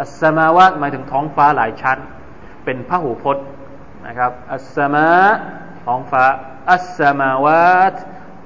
[0.00, 1.98] อัสสมาวาตหมายถึงท้องฟ้าหลายชั้น
[2.64, 3.44] เป็นพหูพจน์
[4.06, 5.10] นะครับอัสมา
[5.84, 6.24] ท้องฟ้า
[6.72, 7.94] อัสสมาวาต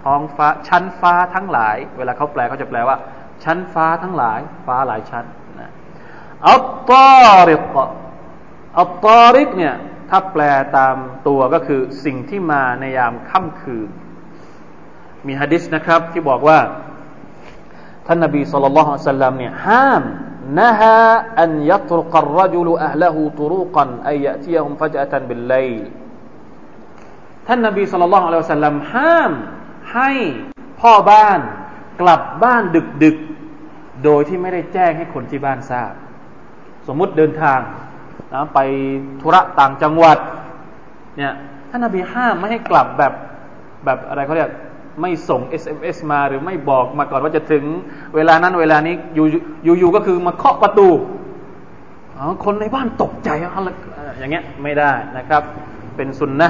[0.05, 2.97] ท้องฟ้าชั้นฟ้าทั้งหลาย เวลาเขาแปลเขาจะแปลว่า
[3.45, 5.25] ชั้นฟ้าทั้งหลาย ฟ้าหลายชั้น
[5.61, 5.73] นะ
[6.49, 7.75] อัตตาริก
[8.79, 9.75] อัตตาริกเนี่ย
[10.11, 10.43] ถ้าแปล
[10.77, 10.97] ตาม
[11.29, 13.89] ตัวก็คือสิ่งที่มาในยามค่ำคืน
[15.27, 16.59] มีฮะดิษนะครับที่บอกว่า
[18.07, 20.03] ท่านนบีสุลต่านละฮ์สัลลัมเนี่ยห้าม
[20.60, 21.00] نهى
[21.44, 25.84] أن يطرق الرجل أهله طروقا أي يأتيهم فجأة بالليل
[27.48, 29.32] ท่านนบีสุลต่านละฮ์สัลลัมห้าม
[29.94, 30.12] ให้
[30.82, 31.40] พ่อบ้าน
[32.02, 33.18] กลับบ้านดึกดึก
[34.04, 35.94] โดยที่ไม่ได้แจ้งให้คนที่บ้านทราบ
[36.88, 37.60] สมมุติเดินทาง
[38.34, 38.60] นะไป
[39.22, 40.18] ธุระต่างจังหวัด
[41.18, 41.34] เนี่ย
[41.70, 43.14] ท่านนบีห้ามไม่ให้กลับแบบ
[43.86, 44.52] แบบอะไรเขาเรียก
[45.01, 47.65] ไม่ส่ง SMS มาหรือไม่บอกมาก่อนว่าจะถึง
[48.15, 49.27] เวลานั้นเวลานี้อยู่
[49.81, 50.89] อยู่ก็คือมาเคาะประตู
[52.45, 53.69] คนในบ้านตกใจอะไร
[54.19, 55.43] อย่างเงี้ยไม่ได้นะครับ
[55.97, 56.49] เป็นสุนนะ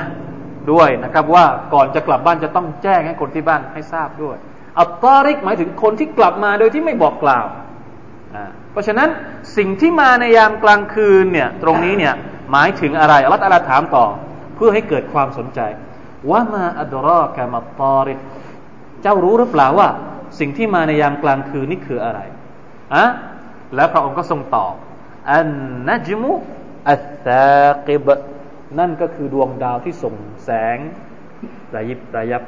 [0.72, 4.36] ด้วยนะครับว่าก่อนจะกลับบ้านจะต้องแจ้งให้คนที่บ้านให้ทราบด้วย
[4.78, 7.46] อัตตาริกหมายถึงคนที่กลับมาโดยที่ไม่บอกกล่าว
[8.72, 9.08] เพราะฉะนั้น
[9.56, 12.14] สิ่งที่มาในยามกลางคืนเนี่ยตรงนี้เนี่ย
[12.52, 14.04] หมายถึงอะไรอัลลอฮฺถามต่อ
[14.56, 15.60] เพื่อให้เกิดความสนใจ
[16.30, 18.18] ว่ามาอัดรอกามาตอริก
[19.02, 19.88] เจ้ารู้หรือเปล่าว่า
[20.38, 22.20] สิ่งที่มาในยามกลางคืนนี่คืออะไร
[22.94, 23.04] อะ
[23.74, 24.74] แล้วพระองค์ก็ทรงตอบ
[25.30, 25.48] อัน
[25.88, 26.32] นัจมุ
[26.88, 27.46] อัตตา
[27.86, 28.08] กิบ
[28.78, 30.78] นั่นก็คือดวงดาวที่ส่งแสง
[31.74, 32.42] ระยิบระยับ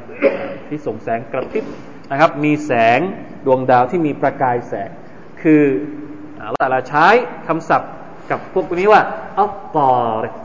[0.69, 1.65] ที่ส่งแสงกระพริบ
[2.11, 3.01] นะครับ มีแสง
[3.47, 4.91] ดวงดาวที่มีประกายแสง
[5.43, 5.63] คือ
[6.39, 7.07] เราแต่ใช้
[7.47, 7.93] คำศัพท์
[8.31, 9.03] กับพวกนี้ว่า
[9.39, 10.37] อัลตาริก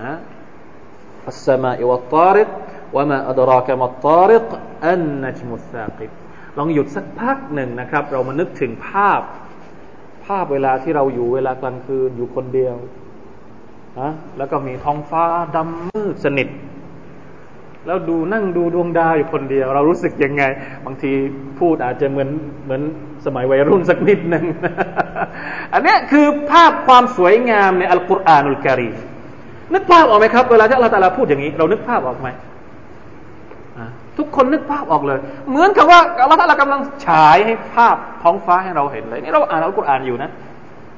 [0.00, 0.16] นะ
[1.28, 2.48] อัสสมาอิวัตตาริก
[2.96, 4.46] ว่ามาอัดรากะมัตตาริก
[4.86, 6.10] อันนัจมุสซากิบ
[6.58, 9.20] ลองหยุดสักพักหนึ่งนะครับ เรามานึกถึงภาพ
[10.26, 12.74] ภาพเวลาที่เราอยู่เวลากลางคืนอยู่คนเดียว
[14.00, 15.24] นะแล้วก็มีท้องฟ้า
[15.56, 16.48] ดำมืดสนิท
[17.86, 20.42] แล้วดูนั่งดูดวงดาวอยู่คนเดียว เรารู้สึกยังไง
[20.84, 21.12] บางที
[21.58, 22.30] พูดอาจจะเหมือน
[22.64, 22.82] เหมือน
[23.24, 24.44] สมัยวัยรุ่นสักนิดหนึ่ง
[25.72, 28.94] อันนี้คือภาพความสวยงามในอัลกุรอานุลกิริม
[29.74, 32.28] นึกภาพออกไหมครับ เวลาที่อัลลอฮฺพูดอย่างนี้ เรานึกภาพออกไหม
[34.18, 35.18] ทุกคนนึกภาพออกเลย
[35.50, 40.30] เหมือนกับว่าอัลลอฮฺกำลังฉายให้ภาพท้องฟ้าให้เราเห็นเลยนี่เราอ่านอัลกุรอานอยู่นะ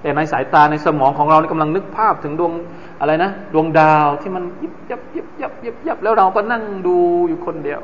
[0.03, 2.53] แต่ในสายตาในสมองของเรานี่กำลังนึกภาพถึงดวง
[3.01, 6.97] อะไรนะดวงดาวที่มันยิบยับยิบยับยิบยับแล้วเราก็นั่งดู
[7.29, 7.81] อยู่คนเดียว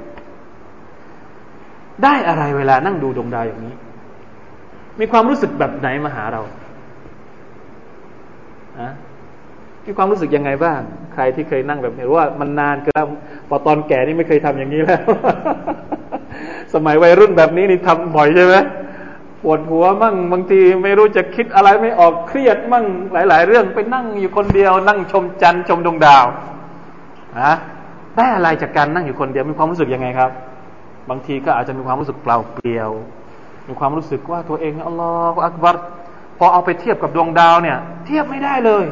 [2.02, 3.74] ได้อะไรเวลานั่งดูดวงดาวอย่างนี้
[5.00, 6.40] มีความรู้สึกแบบไหนมาหาเรา
[8.80, 8.90] อะ
[9.84, 10.80] มีความรู้สึกยังไงบ้าง
[11.14, 13.06] ใครที่เคยนั่งแบบนี้รู้ว่ามันนานเกิน
[13.48, 15.00] พอตอนแก่นี่ไม่เคยทำอย่างนี้แล้ว
[16.74, 18.56] สมัยวัยรุ่นแบบนี้นี่ทำบ่อยใช่ไหม
[19.42, 26.24] ปวดหัวมั่งบางทีไม่รู้จะคิดอะไรไม่ออกเครียดมั่งหลาย ๆ เรื่องไปนั่งอยู่คนเดียว นั่งชมจันทร์ชมดวงดาว
[27.40, 27.54] นะ
[28.16, 30.30] ได้อะไรจากการนั่งอยู่คนเดียวมีความรู้สึกยังไงครับ
[31.10, 32.90] บางทีก็อาจจะมีความรู้สึกเปล่าเปลี่ยว
[33.68, 35.76] มีความรู้สึกว่าตัวเองอัลลอฮฺอักบัร
[36.38, 38.84] พอเอาไปเทียบกับดวงดาวเนี่ย เทียบไม่ได้เลย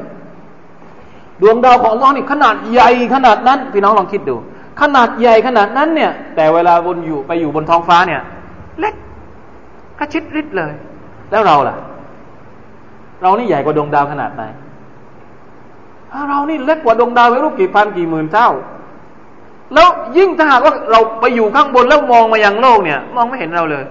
[1.43, 4.37] ดวงดาวของอัลลอฮ์นี่ขนาดใหญ่ขนาดนั้น พี่น้องลองคิดดู
[4.81, 8.21] ขนาดใหญ่ขนาดนั้นเนี่ย แต่เวลาบนอยู่ไปอยู่บนท้องฟ้าเนี่ย
[8.81, 8.95] เล็ก
[9.99, 10.73] กระชิดริดเลย
[11.31, 11.77] แล้วเราล่ะ
[13.23, 14.43] เรานี่ใหญ่กว่าดวงดาวขนาดไหน
[16.29, 18.51] เรานี่เล็กกว่าดวงดาวไม่รู้กี่พันกี่หมื่นเท่า
[19.75, 23.85] แล้วยิ่งถ้าหากว่าเราไปอยู่ข้างบนแล้วมองมายังโลกเนี่ย มองไม่เห็นเราเลย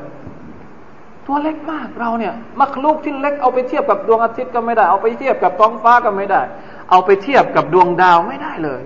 [1.26, 6.42] ตัวเล็กมากเราเนี่ยมักลูกที่เล็กเอาไปเทียบกับดวงอาทิตย์ก็ไม่ได้ เอาไปเทียบกับท้องฟ้าก็ไม่ได้
[6.90, 8.82] เอาไปเทียบกับดวงดาวไม่ได้เลย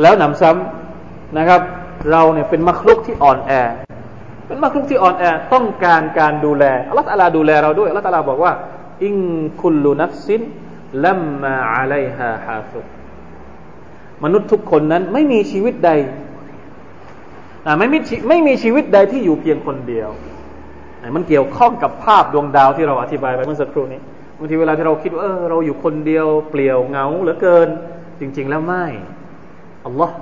[0.00, 1.60] แล้วหนำซ้ำนะครับ
[2.10, 3.52] เราเนี่ยเป็นมักลุกที่อ่อนแอ
[4.46, 8.52] เป็นมักลุกที่อ่อนแอต้องการการดูแลอัลลอฮฺตาลาดูแลเราด้วยอัลลอฮฺตาลาบอกว่า
[9.04, 9.16] إن
[9.60, 12.80] كل نفس لما عليها حافظ
[14.24, 15.90] มนุษย์ทุกคนนั้นไม่มีชีวิตใด
[17.78, 17.98] ไม่มี
[18.28, 20.10] ไม่มีชีวิตใดที่อยู่เพียงคนเดียว
[21.16, 24.00] มันเกี่ยวข้องกับภาพดวงดาวที่เราอธิบายไปเมื่อสักครู่นี้
[24.37, 27.69] บางทีเวลาที่เราคิดว่าเออเราอยู่คนเดียวเปลี่ยวเงาเหลือเกิน
[28.19, 28.85] จริง ๆ แล้วไม่
[29.85, 30.15] อัลลอฮ์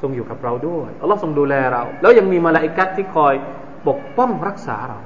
[0.00, 3.34] ทรงอยู่กับเราด้วยอัลลอฮ์ทรงดูแลเรา แล้วยังมีมาลาอิกัดที่คอย
[3.88, 4.98] ปกป้องรักษาเรา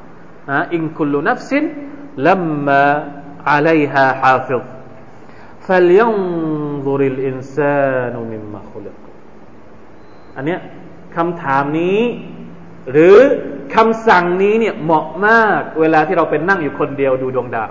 [0.50, 1.64] นะอินคุลลุนัฟซิน
[2.28, 2.82] ลัมมา
[3.50, 4.64] อะลัยฮาฮาฟิฎ
[5.66, 8.96] فلينظر الإنسان مما خلق
[10.36, 10.60] อันเนี้ย
[11.16, 12.00] คำถามนี้
[12.92, 13.16] หรือ
[13.74, 17.70] คำสั่งนี้เนี่ยเหมาะมาก เวลาที่เราเป็นนั่งอยู่คนเดียวดูดวงดาว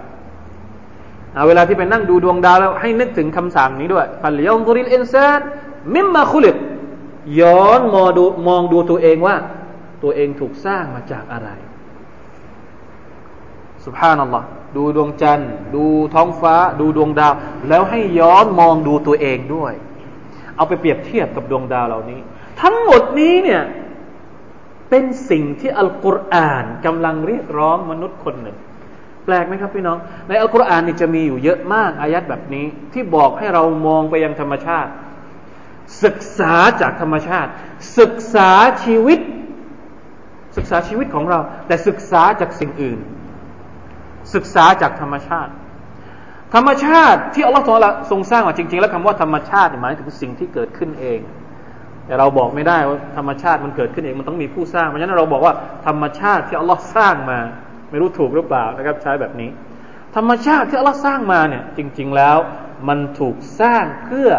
[1.48, 5.40] เวลาที่เป็นนั่งดูดวงดาวแล้วให้นึกถึงคำสั่งนี้ด้วยفلينظر الإنسان
[5.94, 6.56] مم خلق
[7.40, 9.36] ย้อนมองดูมองดูตัวเองว่า
[10.02, 11.50] ตัวเองถูกสร้างมาจากอะไร
[13.84, 14.46] สุภานัลลอฮ์
[14.76, 17.34] ดูดวงจันทร์ ดูท้องฟ้า ดูดวงดาว
[17.68, 19.72] แล้วให้ย้อนมองดูตัวเองด้วย
[20.56, 22.20] เอาไปเปรียบเทียบกับดวงดาวเหล่านี้
[22.62, 23.62] ทั้งหมดนี้เนี่ย
[24.90, 28.56] เป็นสิ่งที่อัลกุรอานกำลังเรียกร้องมนุษย์คนหนึ่ง
[29.26, 34.90] แปลกไหมครับพี่น้อง ในอัลกุรอานนี่จะมีอยู่เยอะมากอายัดแบบนี้ ที่บอกให้เรามองไปยังธรรมชาติ
[36.04, 37.50] ศึกษาจากธรรมชาติ
[37.98, 38.50] ศึกษา
[38.84, 39.20] ชีวิต
[40.56, 42.98] ศึกษาชีวิตของเรา แต่ศึกษาจากสิ่งอื่น
[44.34, 45.52] ศึกษาจากธรรมชาติ
[46.54, 47.64] ธรรมชาติที่อัลลอฮฺ
[48.10, 51.20] ทรงสร้างมาจริง ๆ แล้วคำว่าธรรมชาติหมายถึงสิ่งที่เกิดขึ้นเอง
[52.06, 55.54] แต่เราบอกไม่ได้ว่าธรรมชาติมันเกิดขึ้นเองมันต้องมีผู้สร้างเพราะฉะนั้นเราบอกว่า
[55.86, 57.40] ธรรมชาติที่อัลลอฮฺสร้างมา
[57.90, 59.50] ไม่รู้ถูกหรือเปล่านะครับใช้แบบนี้
[60.16, 62.38] ธรรมชาติที่อัลลอฮฺสร้างมาเนี่ย จริง ๆแล้ว
[62.88, 64.30] มันถูกสร้างเพื่อ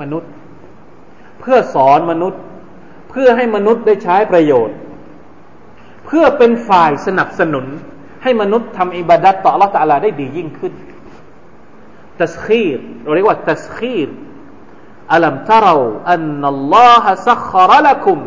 [0.00, 0.30] มนุษย์
[1.40, 2.40] เพื่อสอนมนุษย์
[3.10, 4.76] เพื่อให้มนุษย์ได้ใช้ประโยชน์
[6.06, 7.66] เพื่อเป็นฝ่ายสนับสนุน
[8.22, 10.72] ให้มนุษย์ทำอิบาดัตต่อ Allah ตะลาได้ดียิ่งขึ้น
[12.22, 14.08] تسخير เราเรียกว่า تسخير
[15.12, 18.18] ألم تروا أن الله سخر لكم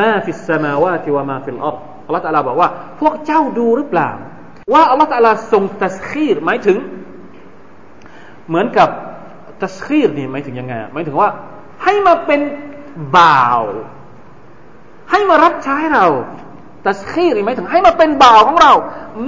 [0.00, 1.78] ما في السماوات وما في الأرض
[2.10, 2.68] อัลลอฮฺตะลาบอกว่า
[3.00, 4.10] พวกเจ้าดูหรือเปล่า
[4.72, 6.78] ว่าอัลลอฮฺตะลาทรงتسخير หมายถึง
[8.48, 8.88] เหมือนกับ
[9.62, 11.28] تسخير นี่หมายถึงยังไงหมายถึงว่า
[11.84, 12.40] ให้มาเป็น
[13.18, 13.62] บ่าว
[15.10, 16.06] ให้มารับใช้เรา
[16.88, 18.72] تسخير หมายถึง ให้มาเป็นบ่าวของเรา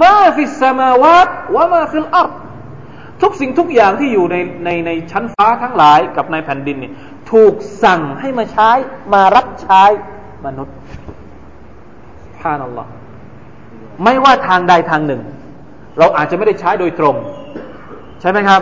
[0.03, 2.29] ما في السماوات وما في الأرض
[3.21, 6.93] ทุกสิ่งทุกอย่างที่อยู่ในในในชั้นฟ้าทั้งหลายกับในแผ่นดินเนี่ย
[7.31, 8.71] ถูกสั่งให้มาใช้
[9.13, 9.83] มารับใช้
[10.45, 10.75] มนุษย์
[12.43, 12.89] พานัลลอฮ์
[14.03, 15.21] ไม่ว่าทางใดทางหนึ่ง
[15.99, 17.15] เราอาจจะไม่ได้ใช้โดยตรง
[18.21, 18.61] ใช่ไหมครับ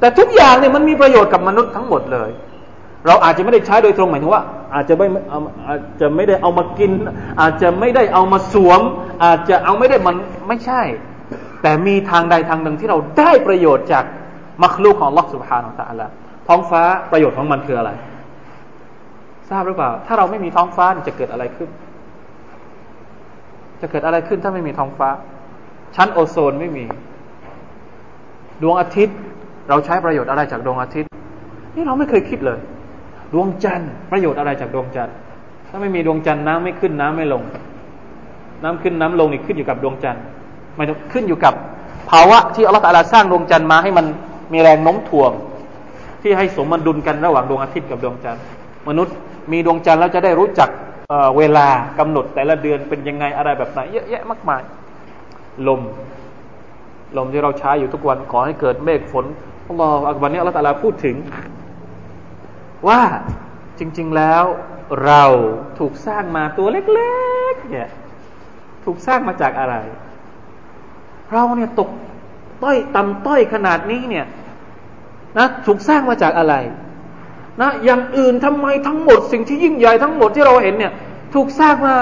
[0.00, 2.30] แต่ทุกอย่างเนี่ยมันมีประโยชน์กับมนุษย์ทั้งหมดเลย
[3.06, 4.42] เราอาจจะไม่ได้ใช้โดยตรงหมายถึงว่า
[4.74, 5.06] อาจจะไม่
[5.66, 6.92] อาจจะไม่ได้เอามากิน
[7.40, 8.80] อาจจะไม่ได้เอามาสวม
[9.24, 10.16] อาจจะเอาไม่ได้มัน
[10.48, 10.82] ไม่ใช่
[11.62, 14.04] แต่มีทางใดทางหนึ่งที่เราได้ประโยชน์จาก
[14.62, 16.08] มัคลูกของลอสุภาของตาละ
[16.48, 17.90] ท้องฟ้าประโยชน์ของมันคืออะไร
[19.50, 21.68] ทราบหรือเปล่า ถ้าเราไม่มีท้องฟ้าจะเกิดอะไรขึ้น
[23.82, 25.08] จะเกิดอะไรขึ้นถ้าไม่มีท้องฟ้า
[25.96, 26.84] ชั้นโอโซนไม่มี
[28.62, 29.16] ดวงอาทิตย์
[29.68, 31.10] เราใช้ประโยชน์อะไรจากดวงอาทิตย์
[31.74, 32.58] นี่เราไม่เคยคิดเลย
[33.32, 35.14] ดวงจันทร์ประโยชน์อะไรจากดวงจันทร์
[35.68, 37.42] ถ้าไม่มีดวงจันทร์น้ำไม่ขึ้นน้ำไม่ลง
[38.62, 40.22] น้ำขึ้นน้ำลงนี่ขึ้นอยู่กับดวงจันทร์
[40.78, 41.54] ม่ต้องขึ้นอยู่กับ
[42.10, 44.06] ภาวะที่อัลลอฮฺตาลาสร้างดวงจันทร์มาให้มัน
[44.52, 45.32] มีแรงโน้มถ่วง
[46.22, 48.42] ที่ให้สมดุลกันระหว่างดวงอาทิตย์กับดวงจันทร์
[48.88, 49.14] มนุษย์
[49.52, 50.68] มีดวงจันทร์แล้วจะได้รู้จัก
[51.38, 54.62] เวลากำหนดแต่ละเดือนเป็นยังไงอะไรแบบไหนเยอะแยะมากมาย
[55.68, 55.80] ลม
[57.16, 59.26] ลมที่เราใช้อยู่ทุกวันขอให้เกิดเมฆฝน
[59.68, 61.16] อัลลอฮฺอักบัรนี้อัลลอฮฺตาลาพูดถึง
[62.88, 63.02] ว่า
[63.78, 64.44] จริง ๆแล้ว
[65.04, 65.24] เรา
[65.78, 67.14] ถูกสร้างมาตัวเล็
[67.52, 67.88] กๆเนี่ย
[68.84, 69.74] ถูกสร้างมาจากอะไร
[71.32, 71.88] เราเนี่ยตก
[72.62, 74.26] ต้อยต่ำต้อยขนาดนี้เนี่ย
[75.38, 76.54] นะถูกสร้างมาจากอะไร
[77.60, 80.92] นะอย่างอื่นทำไมทั้งหมด สิ่งที่ยิ่งใหญ่ทั้งหมดที่เราเห็นเนี่ย
[81.34, 81.96] ถูกสร้างมา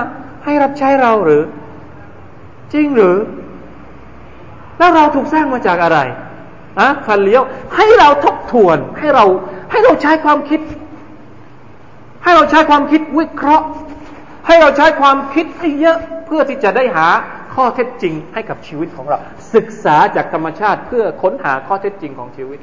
[0.45, 1.43] ให้รับใช้เราหรือ
[2.73, 3.17] จริงหรือ
[4.79, 5.99] แล้วเราถูกสร้างมาจากอะไร
[6.81, 7.43] อะฟันเลี้ยว
[7.77, 9.25] ให้เราทบทวนให้เรา
[9.71, 10.61] ให้เราใช้ความคิด
[12.23, 13.67] ให้เราใช้ความคิดวิเคราะห์
[14.47, 17.09] ให้เราใช้ความคิดให้เยอะเพื่อที่จะได้หา
[17.55, 19.19] ข้อเท็จจริงให้กับชีวิตของเรา
[19.55, 22.61] ศึกษาจากธรรมชาติเพื่อค้นหาข้อเท็จจริงของชีวิต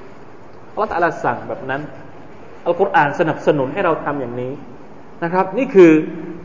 [0.73, 1.81] อัลลอฮฺสั่งแบบนั้น
[2.67, 4.51] อัลกุรอานสนับสนุนให้เราทำอย่างนี้
[5.23, 5.91] นะครับ นี่คือ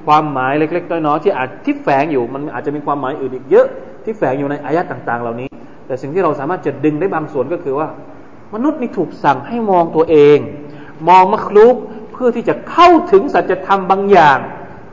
[0.06, 3.66] ความหมายเล็ก ๆ น้อยๆที่อาจที่แฝงอยู่มันอาจจะมีความหมายอื่นอีกเยอะ
[4.04, 5.48] ที่แฝงอยู่ในอายะห์ต่าง ๆ เหล่านี้
[5.86, 7.88] แต่สิ่งที่เราสามารถจะดึงได้บางส่วนก็คือว่า
[8.54, 10.38] มนุษย์นี่ถูกสั่งให้มองตัวเอง
[11.08, 11.76] มองمخلوق
[12.12, 14.38] เพื่อที่จะเข้าถึงสัจธรรมบางอย่าง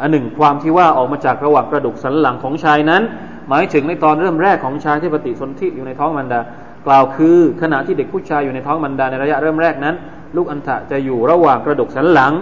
[0.01, 3.03] อันหนึ่งความที่ว่าออกมาจากระหว่างกระดูกสันหลังของชายนั้น
[3.49, 6.41] หมายถึงในตอนเริ่มแรกของชายที่ปฏิสนธิอยู่ในท้องมารดา
[6.87, 9.95] กล่าวคือขณะที่เด็กผู้ชายอยู่ในท้องมารดาในระยะเริ่มแรกนั้น
[10.37, 12.33] ลูกอันตะจะอยู่ระหว่างกระดูกสันหลัง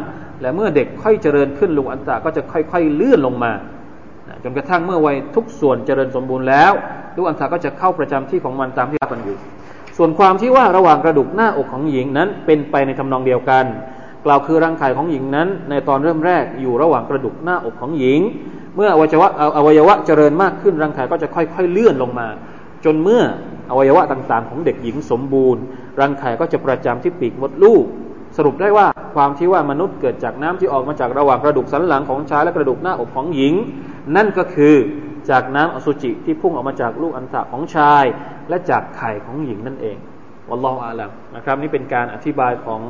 [0.40, 3.52] และเมื่อเด็กค่อยเจริญขึ้นลูกอันตะก็จะค่อยๆเลื่อนลงมา
[4.42, 6.72] จนกระทั่งเมื่อวัยทุกส่วนเจริญสมบูรณ์แล้ว
[7.16, 9.36] ลูกอันตะก็จะเข้าประจำที่ของมันตามที่รับกันอยู่
[9.96, 13.64] ส่วนความที่ว่าระหว่างกระดูกหน้าอกของหญิงนั้นเป็นไปในทำนองเดียวกัน
[14.24, 18.20] กล่าวคือร่างกายของหญิงนั้น ในตอนเริ่มแรกอยู่ระหว่างกระดูกหน้าอกของหญิง
[18.76, 22.28] เมื่ออวัยวะอวัยวะเจริญมากขึ้นร่างกายก็จะค่อยๆเลื่อนลงมา
[22.84, 23.22] จนเมื่อ
[23.70, 25.62] อวัยวะต่างๆ ของเด็กหญิงสมบูรณ์
[26.00, 27.84] ร่างกายก็จะประจำที่ปีกมดลูก
[28.36, 33.54] สรุปได้ว่าความที่ว่ามนุษย์เกิดจากน้ำที่ออกมาจากระหว่างกระดูกสันหลังของชายและกระดูกหน้าอกของหญิง
[34.16, 34.74] นั่นก็คือ
[35.30, 38.04] จากน้ำอสุจิที่พุ่งออกมาจากลูกอัณฑะของชาย
[38.48, 39.96] และจากไข่ของหญิงนั่นเอง
[40.50, 42.80] วัลลอฮฺอาลัมนะครับ นี่เป็นการอธิบายของ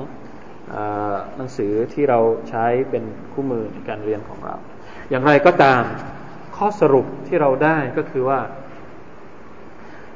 [1.37, 2.18] หนังสือที่เรา
[2.49, 4.55] ใช้เป็นคู่มือในการเรียนของเรา
[5.11, 5.82] อย่างไรก็ตาม
[6.57, 8.39] ข้อสรุปที่เราได้ก็คือว่า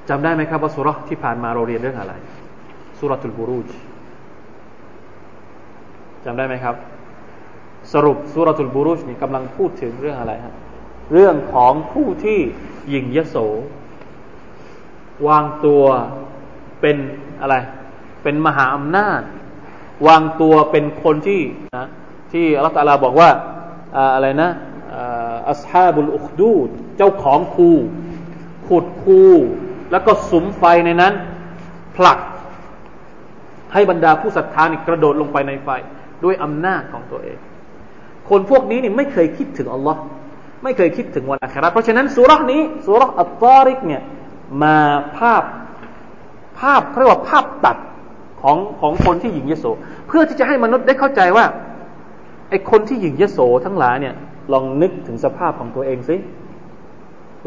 [0.08, 2.14] จำได้ไหมครับว่าสุรที่ผ่านมาเราเรียนเรื่องอะไร
[2.98, 3.68] สุรทุลบูรูจ
[6.24, 6.74] จำได้ไหมครับ
[7.92, 10.54] สรุปสุรทุลบูรูจนี่กำลังพูดถึงเรื่องอะไรฮะ
[11.12, 12.38] เรื่องของผู้ที่
[12.92, 13.36] ยิงยโส
[15.28, 15.84] วางตัว
[16.80, 16.96] เป็น
[17.40, 17.56] อะไร
[18.22, 19.22] เป็นมหาอำนาจ
[20.06, 21.40] วางตัวเป็นคนที่
[21.76, 21.88] นะ
[22.32, 23.30] ที่อัลลอฮฺบอกว่า
[24.14, 24.50] อะไรนะ
[25.50, 27.70] อัสฮาบุลอุคดูดเจ้าของคู
[28.66, 29.22] ขุดคู
[29.90, 31.12] แล้วก็สุมไฟในนั้น
[31.96, 32.18] ผลัก
[33.72, 35.68] ให้บรรดาผู้ศรัทธานี่กระโดดลงไปในไฟ
[36.24, 37.38] ด้วยอำนาจของตัวเอง
[38.28, 40.00] คนพวกนี้นี่ไม่เคยคิดถึงอัลลอฮ์
[40.62, 44.02] ไม่เคยคิดถึงวันอัคราเพราะฉะนั้นสุรานี้สุราอัตตาริกเนี่ย
[44.62, 44.76] มา
[45.18, 45.42] ภาพ
[46.60, 47.76] ภาพเรียกว่าภาพตัด
[48.42, 49.66] ของของคนที่หญิงยโส
[50.08, 51.44] เพื่อที่จะให้มนุษย์ได้เข้าใจว่า
[52.50, 54.14] ไอ้คนที่หญิงยโสทั้งหลายเนี่ย
[54.52, 56.16] ลองนึกถึงสภาพของตัวเองสิ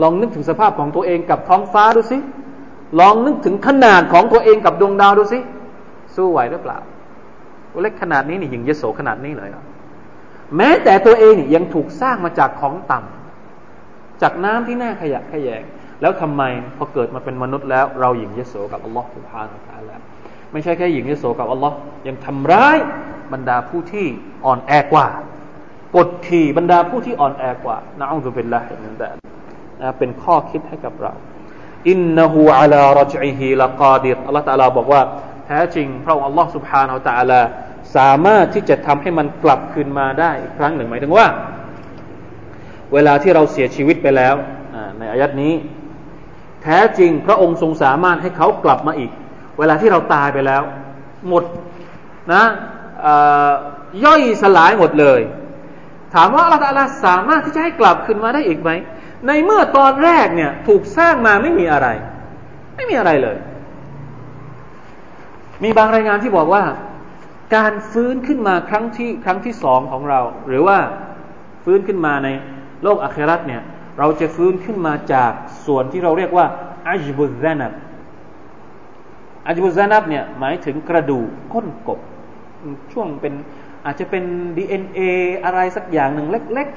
[0.01, 2.17] ลองนึกถึงสภาพของตัวเองกับท้องฟ้าดูสิ
[2.99, 5.39] ลองนึกถึงขนาดของตัวเองกับดวงดาวดูสิ
[6.15, 6.77] สู้ไหวหรือเปล่า
[7.81, 9.63] เล็กขนาดนี้นี่ยิงยโสขนาดนี้เลยเหรอ
[10.57, 15.63] แม้แต่ตัวเองยังถูกสร้างมาจากของต่ำจากน้ำที่น่าขยะขยง
[16.01, 16.43] แล้วทำไม
[16.77, 19.99] พอเกิดมาเป็นมนุษย์แล้ว เราหญิงยโสกับอัลลอฮฺสุบฮานะตะแล้ว
[20.51, 21.75] ไม่ใช่แค่หญิงยโสกับอัลลอฮ์
[22.07, 22.77] ยังทำร้าย
[23.33, 24.07] บรรดาผู้ที่
[24.45, 25.07] อ่อนแอกว่า
[25.95, 29.09] กดขี่บรรดาผู้ที่อ่อนแอกว่านะอัลลอฮฺเป็นละเห็นแต่
[29.97, 31.13] เป็นข้อคิดให้กับเรา
[31.89, 35.01] อินนะฮูอัลารจอิฮิละกาดิรอัลลอฮฺตะลาบอกว่า
[35.45, 37.33] แท้จริงพระองค์อัลลอฮฺสุบฮานะอัลล
[37.95, 41.27] สามารถที่จะทำให้มันกลับคืนมาได้อีกครั้งหนึ่งหมายถึงว่า
[42.93, 44.35] เวลาที่เราเสียชีวิตไปแล้ว
[44.97, 45.53] ในอายัดนี้
[46.63, 49.11] แท้จริงพระองค์ทรงสามารถให้เขากลับมาอีก
[49.59, 50.63] เวลาที่เราตายไปแล้ว
[51.29, 51.43] หมด
[52.33, 52.43] นะ
[54.05, 55.21] ย่อยสลายหมดเลย
[56.13, 58.69] ถามว่าอัลลอฮฺสามารถที่จะให้กลับคืนมาได้อีกไหม
[59.27, 61.87] ในเมื่อตอนแรกเนี่ยถูกสร้างมาไม่มีอะไร
[62.75, 63.37] ไม่มีอะไรเลย
[65.63, 66.63] มีบางรายงานที่บอกว่า
[67.55, 70.77] การฟื้นขึ้นมาครั้งที่ครั้งที่สองของเรา หรือว่า
[71.63, 72.29] ฟื้นขึ้นมาใน
[72.83, 73.61] โลกอาคราตเนี่ย
[73.99, 75.31] เราจะฟื้นขึ้นมาจาก
[75.65, 76.45] ส่วนที่เราเรียกว่า
[76.87, 77.73] อัจบุซานับ
[79.47, 81.99] อัจบุซานับเนี่ยหมายถึงกระดูกก้นกบ
[82.91, 83.33] ช่วงเป็น
[83.85, 84.23] อาจจะเป็น
[84.57, 84.99] DNA
[85.45, 86.67] อะไรสักอย่างหนึ่งเล็ก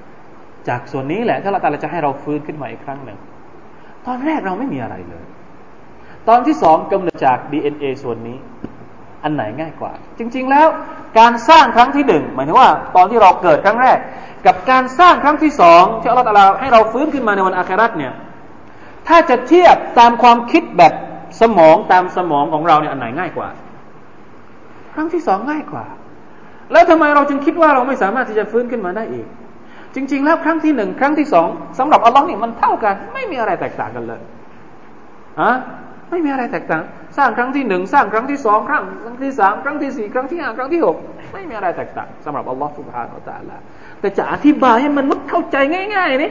[0.00, 3.18] ๆ จากส่วนนี้แหละถ้าเราตาจะให้เราฟื้นขึ้นมาอีกครั้งหนึ่ง
[4.06, 5.24] ตอนแรกเราไม่มีอะไรเลย
[6.28, 8.38] ตอนที่สองกำเนิดจาก DNA ส่วนนี้
[9.22, 10.66] อันไหนง่ายกว่า จริง ๆ แล้ว
[11.18, 13.98] การสร้างครั้งที่หนึ่งหมายถึงว่า ตอนที่เราเกิดครั้งแรก
[14.46, 18.12] กับการสร้างครั้งที่สองที่อัลลอฮฺให้เราฟื้นขึ้นมาในวันอาคราตเนี่ย
[19.08, 20.92] ถ้าจะเทียบตามความคิดแบบ
[21.40, 23.48] สมองตามสมองของเราเนี่ยอันไหนง่ายกว่า
[24.94, 25.84] ครั้งที่สองง่ายกว่า
[26.72, 29.26] แล้วทำไมเราจึงคิดว่าเราไม่สามารถที่จะฟื้นขึ้นมาได้อีก
[29.94, 31.48] จริง ๆ แล้วครั้งที่หนึ่งครั้งที่สอง
[31.78, 34.20] สำหรับอัลลอฮ์นี่มันเท่ากัน ไม่มีอะไรแตกต่างกันเลย
[35.40, 35.50] อะ
[36.10, 36.82] ไม่มีอะไรแตกต่าง
[37.16, 40.96] สร้างครั้งที่หนึ่งสร้างครั้งที่สองครั้งครั้งที่สามครั้งที่สี่ครั้งที่ห้าครั้งที่หก
[41.34, 43.62] ไม่มีอะไรแตกต่างสำหรับอัลลอฮ์สุบฮานาอัลลอฮ์
[44.00, 45.56] แต่จะอธิบายให้มันมุดเข้าใจ
[45.96, 46.30] ง่ายๆนี่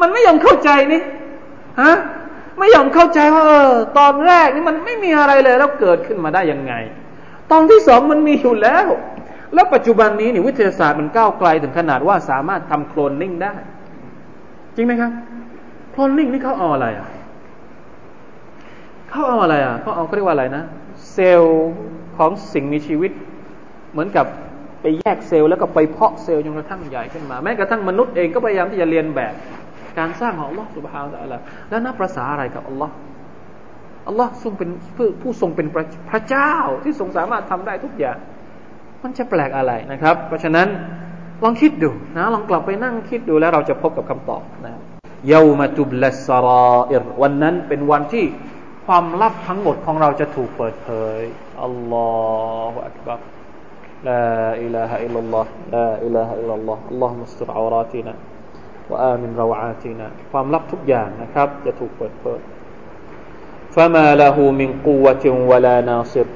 [0.00, 1.00] มันไม่ยอมเข้าใจนี่
[1.82, 1.92] ฮะ
[2.58, 6.72] ไม่ยอมเข้าใจว่าเออตอนแรกนี่มันไม่มีอะไรเลยแล้วเกิดขึ้นมาได้ยังไง
[7.50, 8.86] ตอนที่สองมันมีอยู่แล้ว
[9.54, 13.54] แล้วปัจจุบันนี้นี่วิทยาศาสตร์มันก้าวไกลถึงขนาดว่าสามารถทำโคลนนิ่งได้
[14.76, 15.12] จริงไหมครับ
[15.92, 17.06] โคลนนิ่งนี่เขาเอาอะไรอะ
[19.16, 20.64] เขาเอาอะไรอะเขาเอาเขาเรียกว่าอะไรนะ
[21.12, 21.66] เซลล์
[22.16, 23.12] ของสิ่งมีชีวิต
[23.92, 24.26] เหมือนกับ
[24.82, 29.34] ไปแยกเซลล์แล้วก็ไปเพาะเซลล์จนกระทั่งใหญ่ขึ้นมา แม้กระทั่งมนุษย์เองก็พยายามที่จะเรียนแบบ
[29.98, 31.34] การสร้างของอัลลอฮฺสุบฮาวตะอัลล
[31.68, 32.94] แล้วนับภาษาอะไรกับอัลลอฮ์
[34.08, 34.70] อัลลอฮ์ทรงเป็น
[35.22, 35.66] ผู้ทรงเป็น
[36.10, 36.52] พระเจ้า
[36.84, 38.18] ที่ทรงสามารถทำได้ทุกอย่าง
[39.02, 40.68] มันจะแปลกอะไรนะครับ เพราะฉะนั้น
[41.44, 44.74] ลองคิดดูนะลองกลับไปนั่งคิดดูแล้วเราจะพบกับคำตอบนะ
[45.28, 48.24] เยามาตุบลัสรออิรวันนั้นเป็นวันที่
[48.85, 50.89] ความลับทั้งหมดของเราจะถูกเปิดเผ
[51.19, 51.21] ย
[51.63, 52.11] อัลลอ
[52.71, 53.19] ฮฺอักบัร
[54.09, 58.13] لا إله إلا الله لا إله إلا الله اللهم استر عوراتنا
[58.91, 62.39] وآمن روعاتنا ความลับทุกอย่างนะครับ จะถูกเปิดเผย
[63.75, 66.27] فما له من قوة ولا ناصر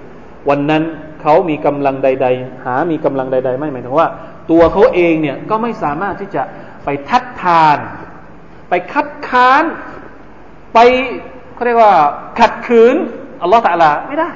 [0.49, 0.83] วันนั้น
[1.21, 4.07] เขามีกำลังใด ๆ หามีกำลังใด ๆ ไม่หมายถึงว่า
[4.51, 6.43] ตัวเขาเองเนี่ยก็ไม่สามารถที่จะ
[6.85, 7.77] ไปทัดทาน
[8.69, 9.63] ไปคัดค้าน
[10.73, 10.79] ไป
[11.60, 11.94] เขาเรียกว่า
[12.38, 12.96] ขัดขืน
[13.42, 14.30] อัลลอฮฺตะลาไม่ได้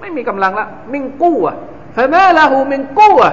[0.00, 1.54] ไม่มีกำลังละมิงกู้อะ
[1.96, 3.32] ฟะมาละหูมิงกู้อะ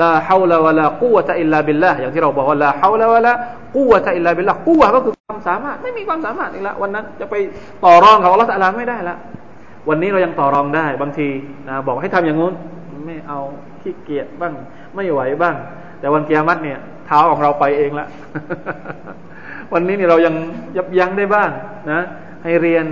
[0.00, 3.32] ลาฮาวลาวะลากูวะตะอิลลาบิลลาอย่างที่เราบอกว่าลาฮาวลาวะลา
[3.74, 7.34] กูวะตะอิลลาบิลลากูวะก็คือความสามารถ ไม่มีความสามารถอีกล้ววันนั้นจะไป
[7.84, 9.16] ต่อรองกับอัลลอฮฺตะลาไม่ได้ละ
[9.88, 11.28] วันนี้เรายังต่อรองได้บางที
[11.68, 12.54] นะบอกให้ทำอย่างงู้น
[13.06, 13.38] ไม่เอา
[13.82, 14.54] ขี้เกียจบ้าง
[14.94, 15.54] ไม่ไหวบ้าง
[16.00, 18.06] แต่วันเกียรติเนี่ยเท้าของเราไปเองละ
[19.72, 20.34] วันนี้เนี่ยเรายัง
[20.76, 21.50] ยับยั้งได้บ้าง
[21.92, 22.04] นะ
[22.44, 22.86] ให้เรียน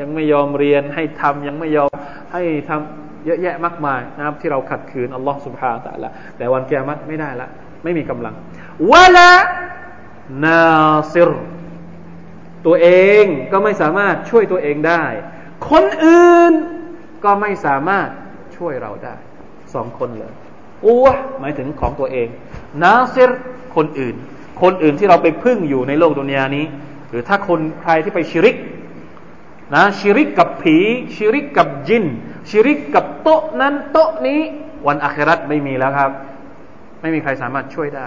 [0.00, 1.90] ยังไม่ยอมเรียน ให้ทำยังไม่ยอม
[2.32, 7.48] ให้ทำเยอะแยะมากมายนะครับที่เราขัดขืนอัลลอฮฺสุบฮาตะละแต่วันเกียรติไม่ได้ละ
[7.84, 8.34] ไม่มีกำลัง
[8.92, 9.32] วะละ
[10.44, 10.62] นา
[11.14, 11.30] ซิร
[12.66, 12.88] ตัวเอ
[13.22, 15.04] งก็ไม่สามารถช่วยตัวเองได้
[15.70, 16.52] คนอื่น
[17.24, 18.08] ก็ไม่สามารถ
[18.56, 19.16] ช่วยเราได้
[19.74, 20.32] สองคนเลย
[20.86, 21.06] อัว
[21.40, 22.28] หมายถึงของตัวเอง
[22.82, 23.30] นาซิร
[23.76, 24.14] คนอื่น
[24.62, 26.64] คนอื่นที่เราไปพึ่งอยู่ในโลกดุนยานี้
[27.10, 28.56] หรือถ้าคนใครที่ไปชิริก
[29.74, 30.76] นะชิริกกับผี
[31.14, 32.04] ชิริกกับจิน
[32.48, 34.40] ชิริกกับโต๊ะนั้นโต๊ะนี้
[34.86, 36.10] วันอัคราตไม่มีแล้วครับ
[37.00, 38.06] ไม่มีใครสามารถช่วยได้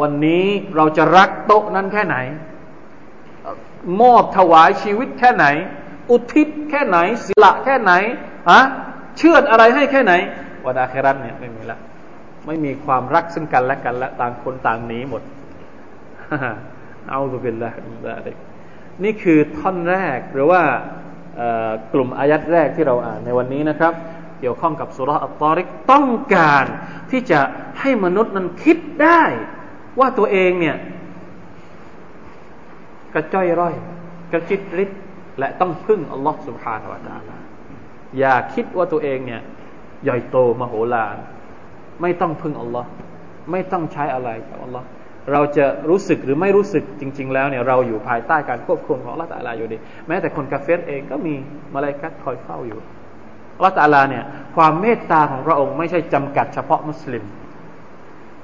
[0.00, 0.44] วันนี้
[0.76, 2.16] เราจะรักโต๊ะนั้นแค่ไหน
[4.00, 5.46] มอบถวายชีวิตแค่ไหน
[6.10, 7.92] อุทิศแค่ไหนศิละแค่ไหน
[8.50, 8.60] อะ
[9.18, 10.12] เชื่ออะไรให้แค่ไหน
[10.66, 11.78] วันอาคราตเนี่ยไม่มีและ
[12.46, 15.22] ไม่มีความรักซึ่งกันและกันและต่างคนต่างหนีหมด
[17.10, 17.72] เอาตัวเป็นละ
[19.04, 20.62] นี่คือท่อนแรกหรือว่า
[21.92, 23.92] กลุ่มอายัดแรกที่เราอ่านในวันนี้นะครับ
[24.40, 26.64] เกี่ยวข้องกับสุรอัตตอริกต้องการ
[27.10, 27.40] ที่จะ
[27.80, 29.22] ให้มนุษย์นั้นคิดได้
[29.98, 30.76] ว่าตัวเองเนี่ย
[33.14, 33.74] กระจ้อยร่อย
[34.32, 34.90] กระจิตริด
[35.38, 37.36] และต้องพึ่งอัลลอฮ์สุบฮานวะตาลา
[38.18, 39.40] อย่าคิดว่าตัวเองเนี่ย
[40.04, 41.16] ใหญ่โตมโหฬาร
[42.00, 42.88] ไม่ต้องพึ่งอัลลอฮ์
[43.50, 44.86] ไม่ต้องใช้อะไรกับอัลลอฮ์
[45.32, 49.76] เราจะรู้สึกหรือไม่รู้สึกจริง ๆ แล้วเนี่ยเราอยู่ภายใต้การควบคุมของลลอฮฺตาลาอยู่ดี
[50.08, 51.34] แม้แต่คนกาเฟรเองก็มี
[51.74, 52.80] มาลายกัดคอยเฝ้าอยู่
[53.58, 54.24] ลลอฮฺตาลาเนี่ย
[54.56, 57.24] ความเมตตาของพระองค์ไม่ใช่จำกัดเฉพาะมุสลิม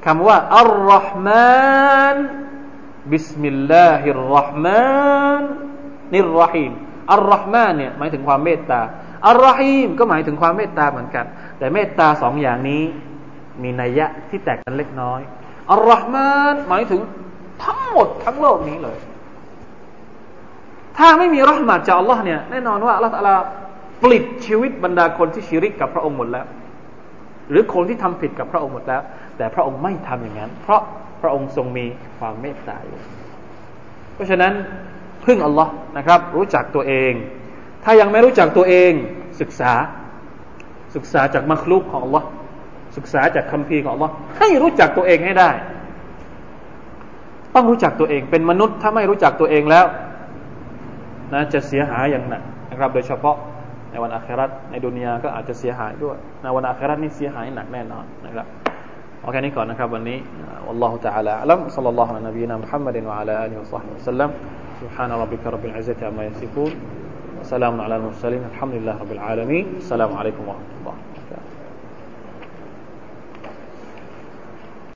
[0.05, 2.17] คำว่า الرحمن
[3.11, 6.73] بسم الله الرحمن الرحيم
[7.13, 8.81] الرحمن เนี่ยหมายถึงความเมตตา
[9.27, 11.27] الرحيم ก็หมายถึงความเมตตาเหมือนกัน
[11.59, 12.83] แต่เมตตาสองอย่างนี้
[13.63, 15.21] มีนัยยะที่แตกต่างกันเล็กน้อย
[15.71, 17.01] الرحمن หมายถึง
[17.65, 18.99] ทั้งหมดทั้งโลกนี้เลย
[20.99, 23.35] ถ้าไม่มีرحمة จากอัลลอฮ์เนี่ยแน่นอนว่าอัลลอฮ์ตะลา
[24.03, 26.47] ปลิดชีวิตบรรดาคนที่شرك กับพระองค์หมดแล้ว
[27.51, 29.03] หรือคนที่ทำผิดกับพระองค์หมดแล้ว
[29.37, 30.83] แต่พระองค์ไม่ทำอย่างนั้น เพราะ
[31.23, 31.87] พระองค์ทรงมี
[32.19, 33.01] ความเมตตาอยู่
[34.15, 34.53] เพราะฉะนั้น
[35.25, 37.13] พึ่งอัลลอฮ์นะครับ รู้จักตัวเอง
[37.85, 38.93] ถ้ายังไม่รู้จักตัวเอง
[39.41, 39.73] ศึกษา
[40.95, 42.27] ศึกษาจากมัคลุกของอัลลอฮ์
[42.98, 45.50] ศึกษาจากคำพีของ Allah ให้รู้จักตัวเองให้ได้
[47.56, 49.86] ต้องรู้จักตัวเอง เป็นมนุษย์ถ้าไม่รู้จักตัวเองแล้ว
[51.34, 53.36] นะจะเสียหายอย่างหนักนะครับ โดยเฉพาะ
[53.92, 58.48] ในวันอาคราตในดุนยาก็อาจจะเสียหายด้วย ในวันอาคราตนี่เสียหายหนักแน่นอนนะครับ
[59.20, 60.20] เอาแค่นี้ก่อนนะครับวันนี้
[60.68, 64.30] والله تعالى أعلم صلى الله على نبينا محمد وعلى آله وصحبه وسلم
[64.82, 66.72] سبحان ربك رب العزة عما يصفون
[67.40, 71.05] وسلام على المرسلين الحمد لله رب العالمين السلام عليكم ورحمة الله